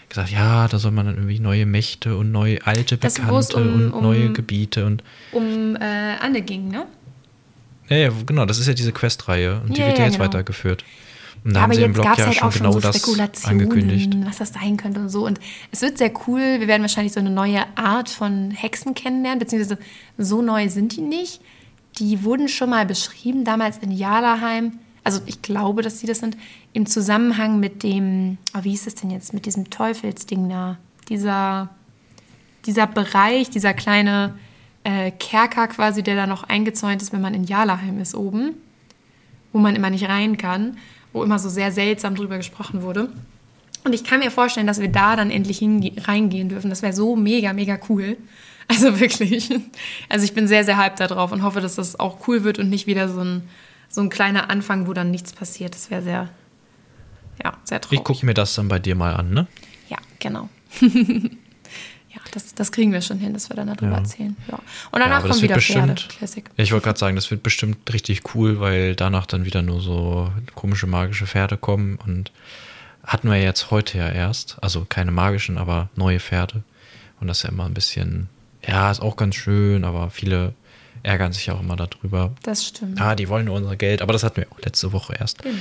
[0.08, 3.74] gesagt, ja, da soll man dann irgendwie neue Mächte und neue alte Das, Bekannte um-
[3.74, 6.86] und um- neue Gebiete und um äh, Anne ging, ne?
[7.88, 10.24] ja, ja, genau, das ist ja diese Questreihe und die Ja, wird ja jetzt genau.
[10.24, 10.84] weitergeführt.
[11.44, 13.02] Und da Ja, haben sie im Blog ja halt schon genau so das
[13.44, 14.14] angekündigt.
[14.24, 15.26] was das sein könnte und so.
[15.26, 15.40] Und
[15.72, 16.40] es wird sehr cool.
[16.60, 19.78] Wir werden wahrscheinlich so eine neue Art von Hexen kennenlernen, beziehungsweise
[20.16, 21.40] so neu sind die nicht.
[21.98, 26.36] Die wurden schon mal beschrieben, damals in Jalaheim also ich glaube, dass sie das sind,
[26.72, 30.78] im Zusammenhang mit dem, oh, wie hieß es denn jetzt, mit diesem Teufelsding da,
[31.08, 31.70] dieser,
[32.66, 34.34] dieser Bereich, dieser kleine
[34.84, 38.54] äh, Kerker quasi, der da noch eingezäunt ist, wenn man in Jalaheim ist oben,
[39.52, 40.78] wo man immer nicht rein kann,
[41.12, 43.12] wo immer so sehr seltsam drüber gesprochen wurde.
[43.84, 45.60] Und ich kann mir vorstellen, dass wir da dann endlich
[46.06, 46.70] reingehen dürfen.
[46.70, 48.16] Das wäre so mega, mega cool.
[48.72, 49.50] Also wirklich.
[50.08, 52.70] Also ich bin sehr, sehr hyped darauf und hoffe, dass das auch cool wird und
[52.70, 53.48] nicht wieder so ein,
[53.88, 55.74] so ein kleiner Anfang, wo dann nichts passiert.
[55.74, 56.28] Das wäre sehr,
[57.42, 57.98] ja, sehr traurig.
[57.98, 59.46] Ich gucke mir das dann bei dir mal an, ne?
[59.88, 60.48] Ja, genau.
[60.80, 63.98] ja, das, das kriegen wir schon hin, dass wir dann darüber ja.
[63.98, 64.36] erzählen.
[64.48, 64.58] Ja.
[64.90, 66.42] Und danach ja, kommen wieder bestimmt, Pferde.
[66.56, 70.32] Ich wollte gerade sagen, das wird bestimmt richtig cool, weil danach dann wieder nur so
[70.54, 72.32] komische magische Pferde kommen und
[73.04, 76.62] hatten wir jetzt heute ja erst, also keine magischen, aber neue Pferde.
[77.20, 78.28] Und das ist ja immer ein bisschen,
[78.66, 80.54] ja, ist auch ganz schön, aber viele
[81.02, 82.32] ärgern sich auch immer darüber.
[82.42, 83.00] Das stimmt.
[83.00, 85.42] Ah, die wollen nur unser Geld, aber das hatten wir auch letzte Woche erst.
[85.42, 85.58] Genau.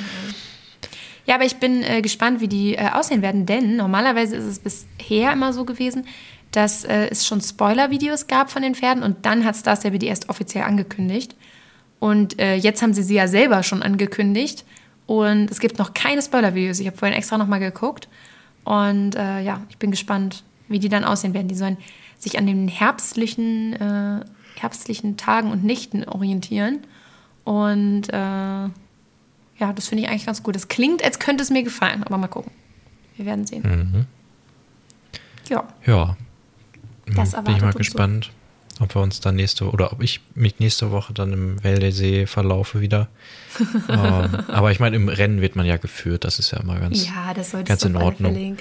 [1.26, 4.60] Ja, aber ich bin äh, gespannt, wie die äh, aussehen werden, denn normalerweise ist es
[4.60, 6.06] bisher immer so gewesen,
[6.52, 10.08] dass äh, es schon Spoiler-Videos gab von den Pferden und dann hat Star Stable die
[10.08, 11.36] erst offiziell angekündigt.
[12.00, 14.66] Und äh, jetzt haben sie sie ja selber schon angekündigt
[15.06, 16.80] und es gibt noch keine Spoiler-Videos.
[16.80, 18.08] Ich habe vorhin extra nochmal geguckt
[18.64, 21.48] und äh, ja, ich bin gespannt, wie die dann aussehen werden.
[21.48, 21.78] Die sollen
[22.22, 24.26] sich an den herbstlichen, äh,
[24.60, 26.80] herbstlichen Tagen und Nächten orientieren
[27.44, 28.08] und
[29.62, 30.56] ja, das finde ich eigentlich ganz gut.
[30.56, 32.52] Das klingt, als könnte es mir gefallen, aber mal gucken.
[33.16, 33.62] Wir werden sehen.
[33.62, 34.06] Mhm.
[35.48, 35.68] Ja.
[35.86, 36.18] Ja.
[37.16, 38.32] Das Bin ich mal gespannt,
[38.78, 38.86] so.
[38.86, 42.82] ob wir uns dann nächste oder ob ich mich nächste Woche dann im Wäldesee verlaufe
[42.82, 43.10] wieder.
[43.90, 46.24] ähm, aber ich meine, im Rennen wird man ja geführt.
[46.24, 48.58] Das ist ja immer ganz, ja, das ganz in Ordnung.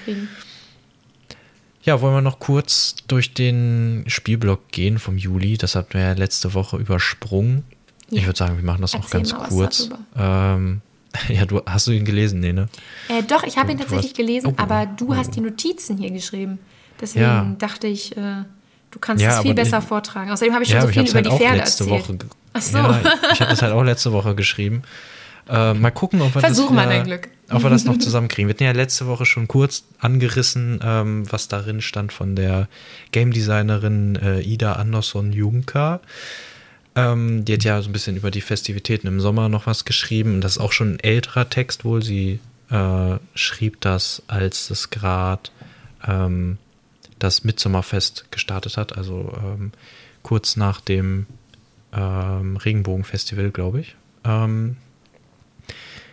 [1.83, 5.57] Ja, wollen wir noch kurz durch den Spielblock gehen vom Juli.
[5.57, 7.65] Das hatten wir ja letzte Woche übersprungen.
[8.11, 8.19] Ja.
[8.19, 9.91] Ich würde sagen, wir machen das Erzähl noch ganz kurz.
[10.17, 10.83] Ähm,
[11.29, 12.69] Ja, du hast du ihn gelesen, nee, ne?
[13.09, 15.17] Äh, doch, ich habe ihn tatsächlich hast, gelesen, oh, aber du oh.
[15.17, 16.59] hast die Notizen hier geschrieben.
[17.01, 17.57] Deswegen ja.
[17.59, 18.45] dachte ich, äh,
[18.91, 20.31] du kannst ja, es viel besser ich, vortragen.
[20.31, 22.09] Außerdem habe ich schon ja, so viel über halt die Pferde letzte erzählt.
[22.09, 22.79] Woche, Ach so.
[23.33, 24.83] Ich habe das halt auch letzte Woche geschrieben.
[25.51, 27.29] Äh, mal gucken, ob wir Versuch das, mal Glück.
[27.51, 28.49] ob wir das noch zusammenkriegen.
[28.49, 32.69] Wir hatten ja letzte Woche schon kurz angerissen, ähm, was darin stand von der
[33.11, 36.01] Game Designerin äh, Ida Andersson Juncker.
[36.95, 40.41] Ähm, die hat ja so ein bisschen über die Festivitäten im Sommer noch was geschrieben.
[40.41, 42.03] Das ist auch schon ein älterer Text wohl.
[42.03, 42.39] Sie
[42.71, 45.51] äh, schrieb das, als es gerade
[46.07, 46.59] ähm,
[47.19, 49.73] das Mitsommerfest gestartet hat, also ähm,
[50.23, 51.27] kurz nach dem
[51.93, 53.97] ähm, Regenbogenfestival, glaube ich.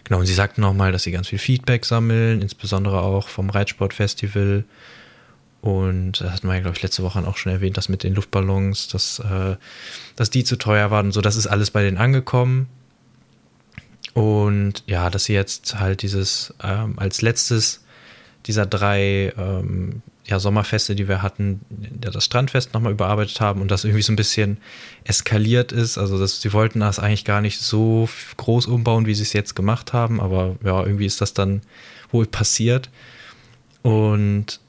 [0.08, 4.64] Genau, und sie sagte nochmal, dass sie ganz viel Feedback sammeln, insbesondere auch vom Reitsportfestival
[5.62, 8.16] und das hatten wir ja, glaube ich, letzte Woche auch schon erwähnt, dass mit den
[8.16, 9.58] Luftballons, dass, äh,
[10.16, 12.70] dass die zu teuer waren und so, das ist alles bei denen angekommen.
[14.14, 17.84] Und ja, dass sie jetzt halt dieses ähm, als letztes
[18.46, 21.62] dieser drei ähm, ja, Sommerfeste, die wir hatten,
[22.04, 24.58] ja, das Strandfest nochmal überarbeitet haben und das irgendwie so ein bisschen
[25.06, 25.98] eskaliert ist.
[25.98, 29.56] Also das, sie wollten das eigentlich gar nicht so groß umbauen, wie sie es jetzt
[29.56, 31.62] gemacht haben, aber ja, irgendwie ist das dann
[32.12, 32.90] wohl passiert.
[33.84, 34.60] Und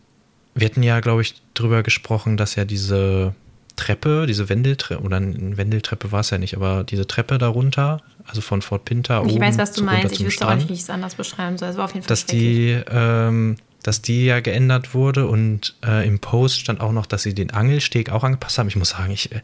[0.54, 3.34] wir hatten ja, glaube ich, drüber gesprochen, dass ja diese
[3.74, 8.40] Treppe, diese Wendeltreppe, oder eine Wendeltreppe war es ja nicht, aber diese Treppe darunter, also
[8.40, 10.12] von Fort Pinter Ich oben weiß, was du meinst.
[10.12, 11.70] Ich wüsste auch nicht, wie ich es anders beschreiben soll.
[11.70, 16.06] Es war auf jeden Fall dass die, ähm, dass die ja geändert wurde und äh,
[16.06, 18.68] im Post stand auch noch, dass sie den Angelsteg auch angepasst haben.
[18.68, 19.40] Ich muss sagen, ich, äh,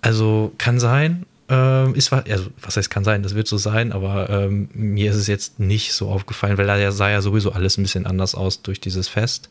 [0.00, 4.30] also kann sein, äh, ist also was heißt kann sein, das wird so sein, aber
[4.30, 7.82] ähm, mir ist es jetzt nicht so aufgefallen, weil da sah ja sowieso alles ein
[7.82, 9.50] bisschen anders aus durch dieses Fest.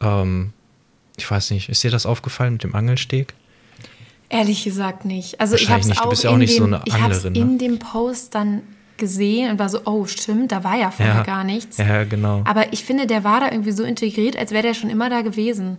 [0.00, 0.52] Ähm,
[1.16, 3.34] ich weiß nicht, ist dir das aufgefallen mit dem Angelsteg?
[4.28, 5.40] Ehrlich gesagt nicht.
[5.40, 7.38] Also ich habe es auch, ja auch in, dem, so ich hab's ne?
[7.38, 8.62] in dem Post dann
[8.98, 11.78] gesehen und war so, oh stimmt, da war ja vorher ja, gar nichts.
[11.78, 12.42] Ja, genau.
[12.44, 15.22] Aber ich finde, der war da irgendwie so integriert, als wäre der schon immer da
[15.22, 15.78] gewesen.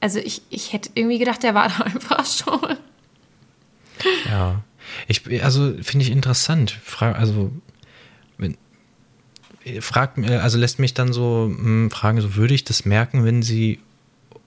[0.00, 2.76] Also ich, ich hätte irgendwie gedacht, der war da einfach schon.
[4.26, 4.62] Ja.
[5.08, 6.78] Ich, also finde ich interessant.
[6.98, 7.50] Also
[9.80, 13.42] fragt, also lässt mich dann so mh, hm, fragen, so würde ich das merken, wenn
[13.42, 13.80] sie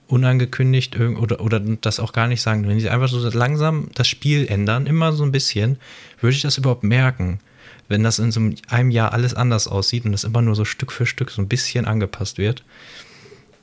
[0.07, 4.47] unangekündigt oder, oder das auch gar nicht sagen, wenn sie einfach so langsam das Spiel
[4.47, 5.77] ändern, immer so ein bisschen,
[6.21, 7.39] würde ich das überhaupt merken?
[7.87, 10.91] Wenn das in so einem Jahr alles anders aussieht und das immer nur so Stück
[10.91, 12.63] für Stück so ein bisschen angepasst wird.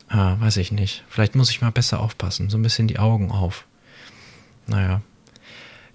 [0.08, 1.04] Ah, weiß ich nicht.
[1.08, 3.66] Vielleicht muss ich mal besser aufpassen, so ein bisschen die Augen auf.
[4.66, 5.02] Naja.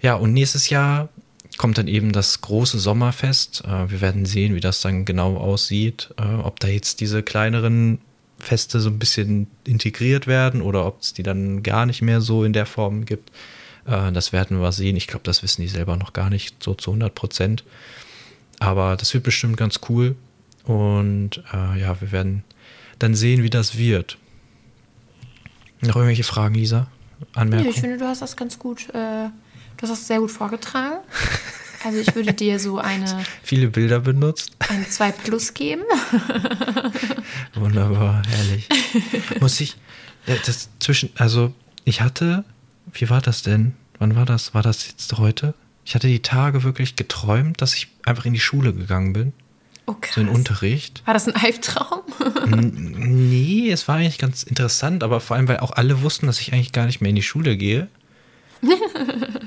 [0.00, 1.08] Ja, und nächstes Jahr
[1.56, 3.64] kommt dann eben das große Sommerfest.
[3.64, 7.98] Äh, wir werden sehen, wie das dann genau aussieht, äh, ob da jetzt diese kleineren
[8.38, 12.44] Feste so ein bisschen integriert werden oder ob es die dann gar nicht mehr so
[12.44, 13.30] in der Form gibt.
[13.86, 14.96] Äh, das werden wir sehen.
[14.96, 17.64] Ich glaube, das wissen die selber noch gar nicht so zu 100 Prozent.
[18.60, 20.14] Aber das wird bestimmt ganz cool.
[20.64, 22.44] Und äh, ja, wir werden
[22.98, 24.18] dann sehen, wie das wird.
[25.80, 26.86] Noch irgendwelche Fragen, Lisa?
[27.34, 27.64] Anmerkungen?
[27.64, 30.98] Nee, ich finde, du hast das ganz gut, äh, du hast das sehr gut vorgetragen.
[31.82, 34.52] Also ich würde dir so eine, Viele Bilder benutzt.
[34.68, 35.80] ein 2 Plus geben.
[37.54, 38.68] Wunderbar, herrlich.
[39.40, 39.78] Muss ich,
[40.26, 41.54] äh, das zwischen, also
[41.86, 42.44] ich hatte,
[42.92, 43.72] wie war das denn?
[43.98, 44.52] Wann war das?
[44.52, 45.54] War das jetzt heute?
[45.84, 49.32] Ich hatte die Tage wirklich geträumt, dass ich einfach in die Schule gegangen bin,
[49.86, 50.14] Oh krass.
[50.14, 51.02] so in Unterricht.
[51.06, 52.00] War das ein Albtraum?
[52.62, 56.52] Nee, es war eigentlich ganz interessant, aber vor allem, weil auch alle wussten, dass ich
[56.52, 57.88] eigentlich gar nicht mehr in die Schule gehe.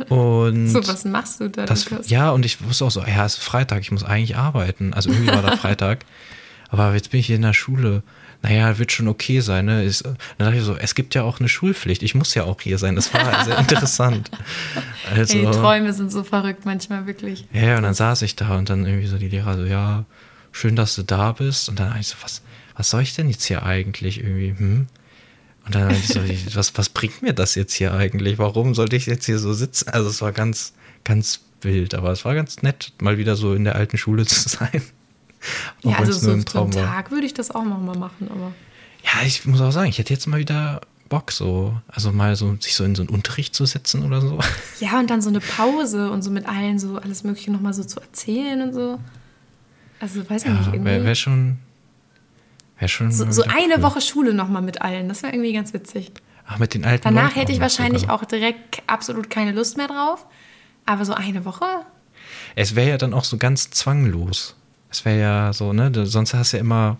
[0.09, 3.35] Und so, was machst du da, das, ja, und ich wusste auch so, ja, es
[3.35, 4.93] ist Freitag, ich muss eigentlich arbeiten.
[4.93, 6.05] Also irgendwie war da Freitag.
[6.69, 8.03] Aber jetzt bin ich hier in der Schule.
[8.43, 9.65] Naja, wird schon okay sein.
[9.65, 9.85] Ne?
[9.85, 12.03] Ist, dann dachte ich so, es gibt ja auch eine Schulpflicht.
[12.03, 12.95] Ich muss ja auch hier sein.
[12.95, 14.29] Das war sehr interessant.
[15.09, 17.45] Also, Ey, Träume sind so verrückt manchmal, wirklich.
[17.53, 20.03] ja, und dann saß ich da und dann irgendwie so die Lehrer so, ja,
[20.51, 21.69] schön, dass du da bist.
[21.69, 22.41] Und dann habe ich so, was,
[22.75, 24.53] was soll ich denn jetzt hier eigentlich irgendwie?
[24.57, 24.87] Hm?
[25.65, 26.19] Und dann meinte ich so,
[26.57, 28.39] was, was bringt mir das jetzt hier eigentlich?
[28.39, 29.87] Warum sollte ich jetzt hier so sitzen?
[29.87, 30.73] Also es war ganz,
[31.05, 34.49] ganz wild, aber es war ganz nett, mal wieder so in der alten Schule zu
[34.49, 34.81] sein.
[35.83, 36.85] Ja, also so, einen Traum war.
[36.85, 38.53] Tag würde ich das auch noch mal machen, aber
[39.03, 42.55] Ja, ich muss auch sagen, ich hätte jetzt mal wieder Bock so, also mal so,
[42.59, 44.39] sich so in so einen Unterricht zu setzen oder so.
[44.79, 47.73] ja, und dann so eine Pause und so mit allen so alles Mögliche noch mal
[47.73, 48.99] so zu erzählen und so.
[49.99, 50.85] Also, weiß ich nicht, Ja, irgendwie.
[50.91, 51.59] wäre wär schon,
[52.79, 53.11] wäre schon.
[53.11, 53.83] so, so eine cool.
[53.83, 56.11] Woche Schule noch mal mit allen, das wäre irgendwie ganz witzig.
[56.45, 58.15] Ach, mit den alten Danach Leuten hätte ich wahrscheinlich sogar.
[58.21, 60.25] auch direkt absolut keine Lust mehr drauf.
[60.85, 61.65] Aber so eine Woche?
[62.55, 64.55] Es wäre ja dann auch so ganz zwanglos.
[64.93, 65.89] Es wäre ja so, ne?
[65.89, 66.97] du- Sonst hast du ja immer,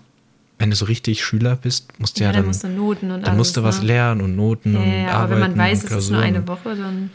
[0.58, 3.12] wenn du so richtig Schüler bist, musst du ja, Ja, dann, dann musst du Noten
[3.12, 3.86] und dann musst du was ne?
[3.88, 6.47] lernen und Noten Ja, und ja, aber wenn man weiß, es ist nur eine.
[6.47, 7.12] Woche, dann.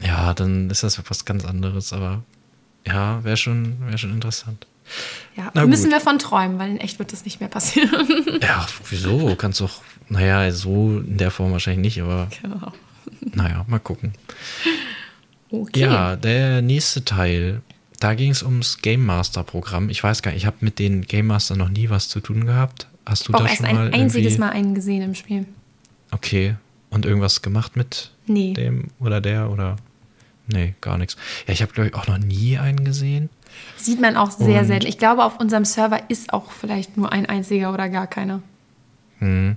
[0.00, 2.22] Ja, dann ist das was ganz anderes, aber
[2.86, 4.66] ja, wäre schon, wäre schon interessant.
[5.36, 5.92] Ja, Na müssen gut.
[5.94, 7.90] wir von träumen, weil in echt wird das nicht mehr passieren.
[8.42, 9.34] Ja, wieso?
[9.34, 12.72] Kannst doch, naja, so in der Form wahrscheinlich nicht, aber genau.
[13.34, 14.12] naja, mal gucken.
[15.50, 15.80] Okay.
[15.80, 17.62] Ja, der nächste Teil,
[18.00, 19.88] da ging es ums Game Master Programm.
[19.90, 22.46] Ich weiß gar nicht, ich habe mit den Game Master noch nie was zu tun
[22.46, 22.88] gehabt.
[23.04, 25.46] Hast du auch da erst schon ein mal einziges irgendwie- Mal einen gesehen im Spiel.
[26.10, 26.56] Okay.
[26.90, 28.52] Und irgendwas gemacht mit Nee.
[28.54, 29.76] dem oder der oder?
[30.48, 31.16] Nee, gar nichts.
[31.46, 33.28] Ja, ich habe, glaube ich, auch noch nie einen gesehen.
[33.76, 34.86] Sieht man auch sehr Und- selten.
[34.86, 38.42] Ich glaube, auf unserem Server ist auch vielleicht nur ein einziger oder gar keiner.
[39.18, 39.56] Hm.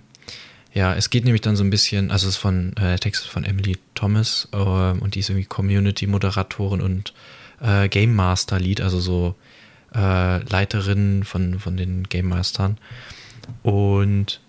[0.74, 3.24] Ja, es geht nämlich dann so ein bisschen, also es ist von, äh, der Text
[3.24, 7.14] ist von Emily Thomas ähm, und die ist irgendwie Community-Moderatorin und
[7.62, 9.36] äh, Game Master Lead, also so
[9.94, 12.78] äh, Leiterin von, von den Game Mastern.
[13.64, 14.42] Und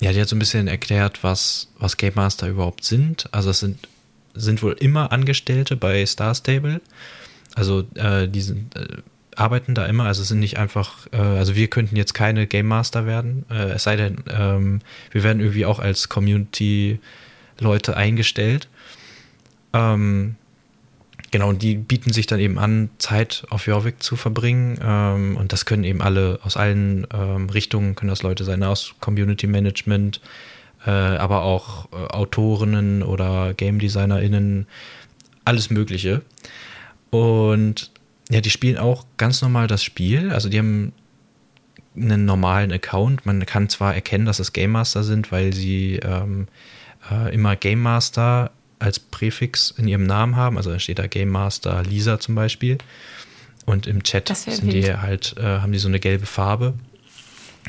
[0.00, 3.28] ja, die hat so ein bisschen erklärt, was, was Game Master überhaupt sind.
[3.32, 3.88] Also es sind,
[4.34, 6.80] sind wohl immer Angestellte bei Star Stable.
[7.54, 8.86] Also äh, die sind, äh,
[9.34, 12.66] arbeiten da immer, also es sind nicht einfach, äh, also wir könnten jetzt keine Game
[12.66, 18.68] Master werden, äh, es sei denn, ähm, wir werden irgendwie auch als Community-Leute eingestellt.
[19.72, 20.36] Ähm,
[21.36, 24.78] genau, und die bieten sich dann eben an, Zeit auf Jorvik zu verbringen.
[24.82, 28.94] Ähm, und das können eben alle aus allen ähm, Richtungen, können das Leute sein, aus
[29.00, 30.22] Community Management,
[30.86, 34.66] äh, aber auch äh, Autorinnen oder Game DesignerInnen,
[35.44, 36.22] alles Mögliche.
[37.10, 37.90] Und
[38.30, 40.32] ja, die spielen auch ganz normal das Spiel.
[40.32, 40.94] Also die haben
[41.94, 43.26] einen normalen Account.
[43.26, 46.48] Man kann zwar erkennen, dass es Game Master sind, weil sie ähm,
[47.10, 48.52] äh, immer Game Master
[48.86, 50.56] als Präfix in ihrem Namen haben.
[50.56, 52.78] Also da steht da Game Master Lisa zum Beispiel.
[53.66, 55.02] Und im Chat sind die wild.
[55.02, 56.74] halt, äh, haben die so eine gelbe Farbe.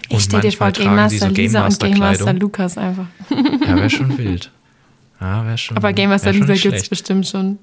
[0.10, 2.34] Ich stell dir vor, Game Master so Game Lisa und Master Game Master.
[2.34, 3.08] Lukas einfach.
[3.32, 4.52] Ja, wäre schon wild.
[5.20, 5.76] Ja, wäre schon.
[5.76, 7.58] Aber Game Master Lisa gibt es bestimmt schon.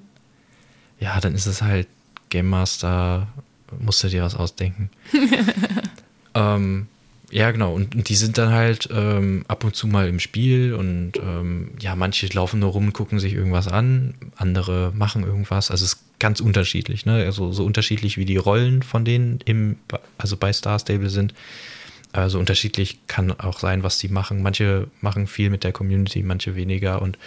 [0.99, 1.87] Ja, dann ist es halt
[2.31, 3.29] Game Master,
[3.79, 4.91] musst du dir was ausdenken.
[6.35, 6.89] ähm,
[7.35, 7.75] ja, genau.
[7.75, 11.73] Und, und die sind dann halt ähm, ab und zu mal im Spiel und ähm,
[11.81, 15.73] ja, manche laufen nur rum, gucken sich irgendwas an, andere machen irgendwas.
[15.73, 17.25] Also es ist ganz unterschiedlich, ne?
[17.25, 19.79] Also so unterschiedlich wie die Rollen von denen im,
[20.17, 21.35] also bei Star Stable sind.
[22.13, 24.41] Also unterschiedlich kann auch sein, was sie machen.
[24.41, 27.19] Manche machen viel mit der Community, manche weniger und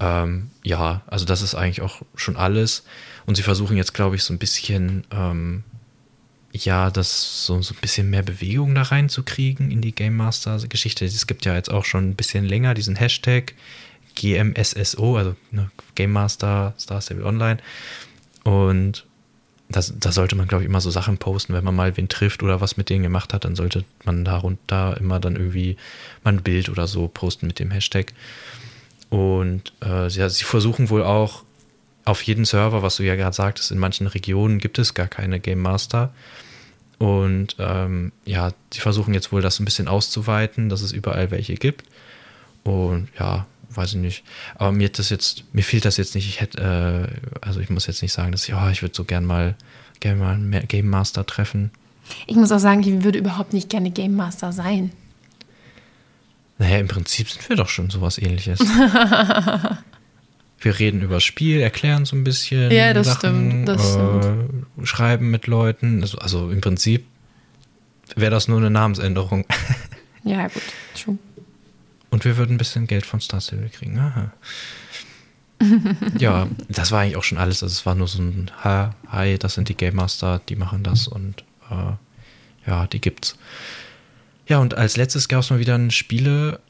[0.00, 2.82] ähm, ja, also das ist eigentlich auch schon alles.
[3.24, 5.62] Und sie versuchen jetzt, glaube ich, so ein bisschen, ähm,
[6.64, 11.04] ja, das so, so ein bisschen mehr Bewegung da reinzukriegen in die Game Master-Geschichte.
[11.04, 13.54] Es gibt ja jetzt auch schon ein bisschen länger diesen Hashtag
[14.14, 17.58] GMSSO, also ne, Game Master Star Stable Online.
[18.44, 19.04] Und
[19.68, 22.42] das, da sollte man, glaube ich, immer so Sachen posten, wenn man mal wen trifft
[22.42, 25.76] oder was mit denen gemacht hat, dann sollte man darunter immer dann irgendwie
[26.24, 28.14] mal ein Bild oder so posten mit dem Hashtag.
[29.10, 31.44] Und äh, sie, sie versuchen wohl auch
[32.04, 35.40] auf jeden Server, was du ja gerade sagtest, in manchen Regionen gibt es gar keine
[35.40, 36.14] Game Master.
[36.98, 41.54] Und ähm, ja, sie versuchen jetzt wohl das ein bisschen auszuweiten, dass es überall welche
[41.54, 41.84] gibt.
[42.64, 44.24] Und ja, weiß ich nicht.
[44.56, 46.28] Aber mir das jetzt, mir fehlt das jetzt nicht.
[46.28, 49.04] Ich hätte, äh, also ich muss jetzt nicht sagen, dass ich, oh, ich würde so
[49.04, 49.54] gern mal,
[50.00, 51.70] gern mal einen Game Master treffen.
[52.26, 54.92] Ich muss auch sagen, ich würde überhaupt nicht gerne Game Master sein.
[56.58, 58.58] Naja, im Prinzip sind wir doch schon sowas ähnliches.
[60.60, 62.70] wir reden über das Spiel, erklären so ein bisschen.
[62.70, 63.68] Ja, das Sachen, stimmt.
[63.68, 64.88] Das äh, stimmt.
[64.88, 66.02] Schreiben mit Leuten.
[66.02, 67.04] Also, also im Prinzip
[68.16, 69.44] wäre das nur eine Namensänderung.
[70.24, 70.62] ja, gut,
[70.96, 71.18] schon.
[72.10, 73.98] Und wir würden ein bisschen Geld von Star Stable kriegen.
[73.98, 74.32] Aha.
[76.18, 77.62] ja, das war eigentlich auch schon alles.
[77.62, 80.82] Also es war nur so ein ha, Hi, das sind die Game Master, die machen
[80.82, 83.36] das und äh, ja, die gibt's.
[84.46, 85.90] Ja, und als letztes gab es mal wieder ein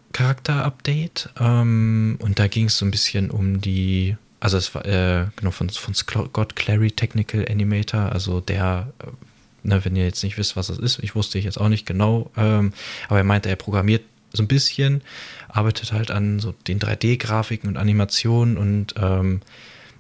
[0.09, 1.31] Spiele-Charakter-Update.
[1.39, 5.51] Ähm, und da ging es so ein bisschen um die, also es war äh, genau
[5.51, 10.57] von, von Scott Clary Technical Animator, also der, äh, ne, wenn ihr jetzt nicht wisst,
[10.57, 12.73] was das ist, ich wusste ich jetzt auch nicht genau, ähm,
[13.09, 14.03] aber er meinte, er programmiert
[14.33, 15.03] so ein bisschen,
[15.49, 19.41] arbeitet halt an so den 3D-Grafiken und Animationen und ähm,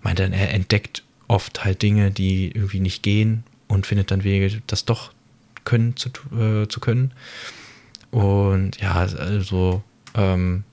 [0.03, 4.63] meinte dann, er entdeckt oft halt Dinge, die irgendwie nicht gehen und findet dann Wege,
[4.67, 5.13] das doch
[5.65, 7.13] können zu, äh, zu können.
[8.11, 9.83] Und ja, also
[10.19, 10.65] ähm,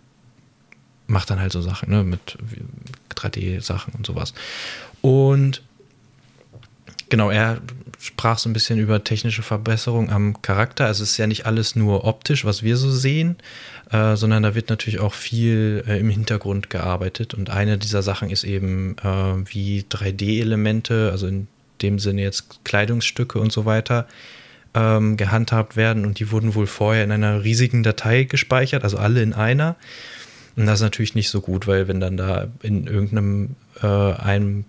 [1.08, 2.38] macht dann halt so Sachen, ne, mit
[3.16, 4.34] 3D-Sachen und sowas.
[5.02, 5.62] Und
[7.10, 7.62] genau, er
[8.00, 10.86] sprach so ein bisschen über technische Verbesserung am Charakter.
[10.86, 13.38] Also es ist ja nicht alles nur optisch, was wir so sehen,
[13.92, 17.34] äh, sondern da wird natürlich auch viel äh, im Hintergrund gearbeitet.
[17.34, 21.48] Und eine dieser Sachen ist eben, äh, wie 3D-Elemente, also in
[21.82, 24.08] dem Sinne jetzt Kleidungsstücke und so weiter,
[24.76, 29.24] ähm, gehandhabt werden und die wurden wohl vorher in einer riesigen Datei gespeichert, also alle
[29.24, 29.76] in einer.
[30.56, 34.66] Und das ist natürlich nicht so gut, weil wenn dann da in irgendeinem äh, einem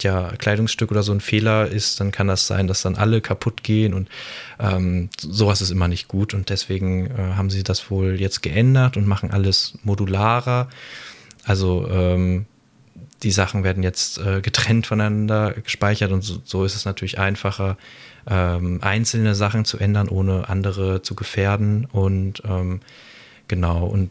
[0.00, 3.62] ja, Kleidungsstück oder so ein Fehler ist, dann kann das sein, dass dann alle kaputt
[3.62, 4.08] gehen und
[4.60, 8.96] ähm, sowas ist immer nicht gut und deswegen äh, haben sie das wohl jetzt geändert
[8.96, 10.68] und machen alles modularer.
[11.44, 12.46] Also ähm,
[13.22, 17.76] die Sachen werden jetzt äh, getrennt voneinander gespeichert und so, so ist es natürlich einfacher,
[18.28, 21.86] ähm, einzelne Sachen zu ändern, ohne andere zu gefährden.
[21.86, 22.80] Und ähm,
[23.48, 24.10] genau, und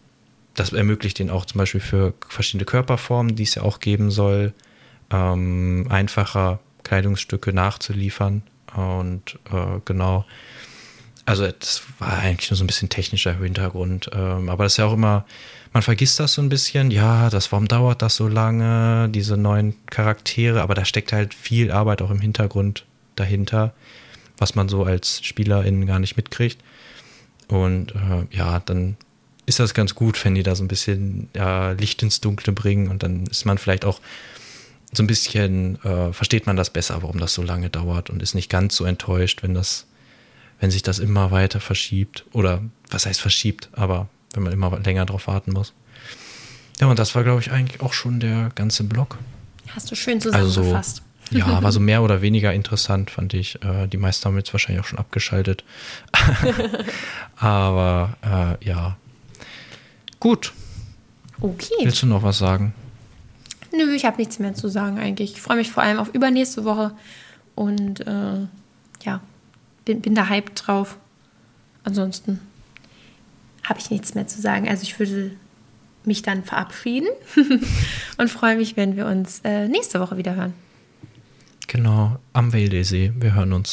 [0.55, 4.53] das ermöglicht den auch zum Beispiel für verschiedene Körperformen, die es ja auch geben soll,
[5.11, 8.43] ähm, einfacher Kleidungsstücke nachzuliefern.
[8.75, 10.25] Und äh, genau,
[11.27, 14.09] also das war eigentlich nur so ein bisschen technischer Hintergrund.
[14.13, 15.25] Ähm, aber das ist ja auch immer,
[15.73, 16.89] man vergisst das so ein bisschen.
[16.89, 20.61] Ja, das, warum dauert das so lange, diese neuen Charaktere?
[20.61, 23.73] Aber da steckt halt viel Arbeit auch im Hintergrund dahinter
[24.37, 26.59] was man so als Spielerin gar nicht mitkriegt.
[27.47, 28.97] Und äh, ja, dann
[29.45, 32.89] ist das ganz gut, wenn die da so ein bisschen ja, Licht ins Dunkle bringen
[32.89, 34.01] und dann ist man vielleicht auch
[34.93, 38.35] so ein bisschen, äh, versteht man das besser, warum das so lange dauert und ist
[38.35, 39.85] nicht ganz so enttäuscht, wenn das,
[40.59, 42.25] wenn sich das immer weiter verschiebt.
[42.33, 45.73] Oder was heißt verschiebt, aber wenn man immer länger drauf warten muss.
[46.79, 49.17] Ja, und das war, glaube ich, eigentlich auch schon der ganze Block.
[49.69, 51.01] Hast du schön zusammengefasst.
[51.31, 53.61] Also, ja, war so mehr oder weniger interessant, fand ich.
[53.63, 55.63] Äh, die meisten haben jetzt wahrscheinlich auch schon abgeschaltet.
[57.35, 58.97] Aber äh, ja.
[60.19, 60.53] Gut.
[61.39, 61.73] Okay.
[61.83, 62.73] Willst du noch was sagen?
[63.71, 65.33] Nö, ich habe nichts mehr zu sagen eigentlich.
[65.33, 66.93] Ich freue mich vor allem auf übernächste Woche
[67.55, 68.47] und äh,
[69.03, 69.21] ja,
[69.87, 70.97] bin, bin da hyped drauf.
[71.83, 72.39] Ansonsten
[73.63, 74.67] habe ich nichts mehr zu sagen.
[74.69, 75.31] Also ich würde
[76.03, 77.07] mich dann verabschieden
[78.17, 80.53] und freue mich, wenn wir uns äh, nächste Woche wieder hören.
[81.67, 83.11] Genau, am Wäldesee.
[83.17, 83.65] Wir hören uns.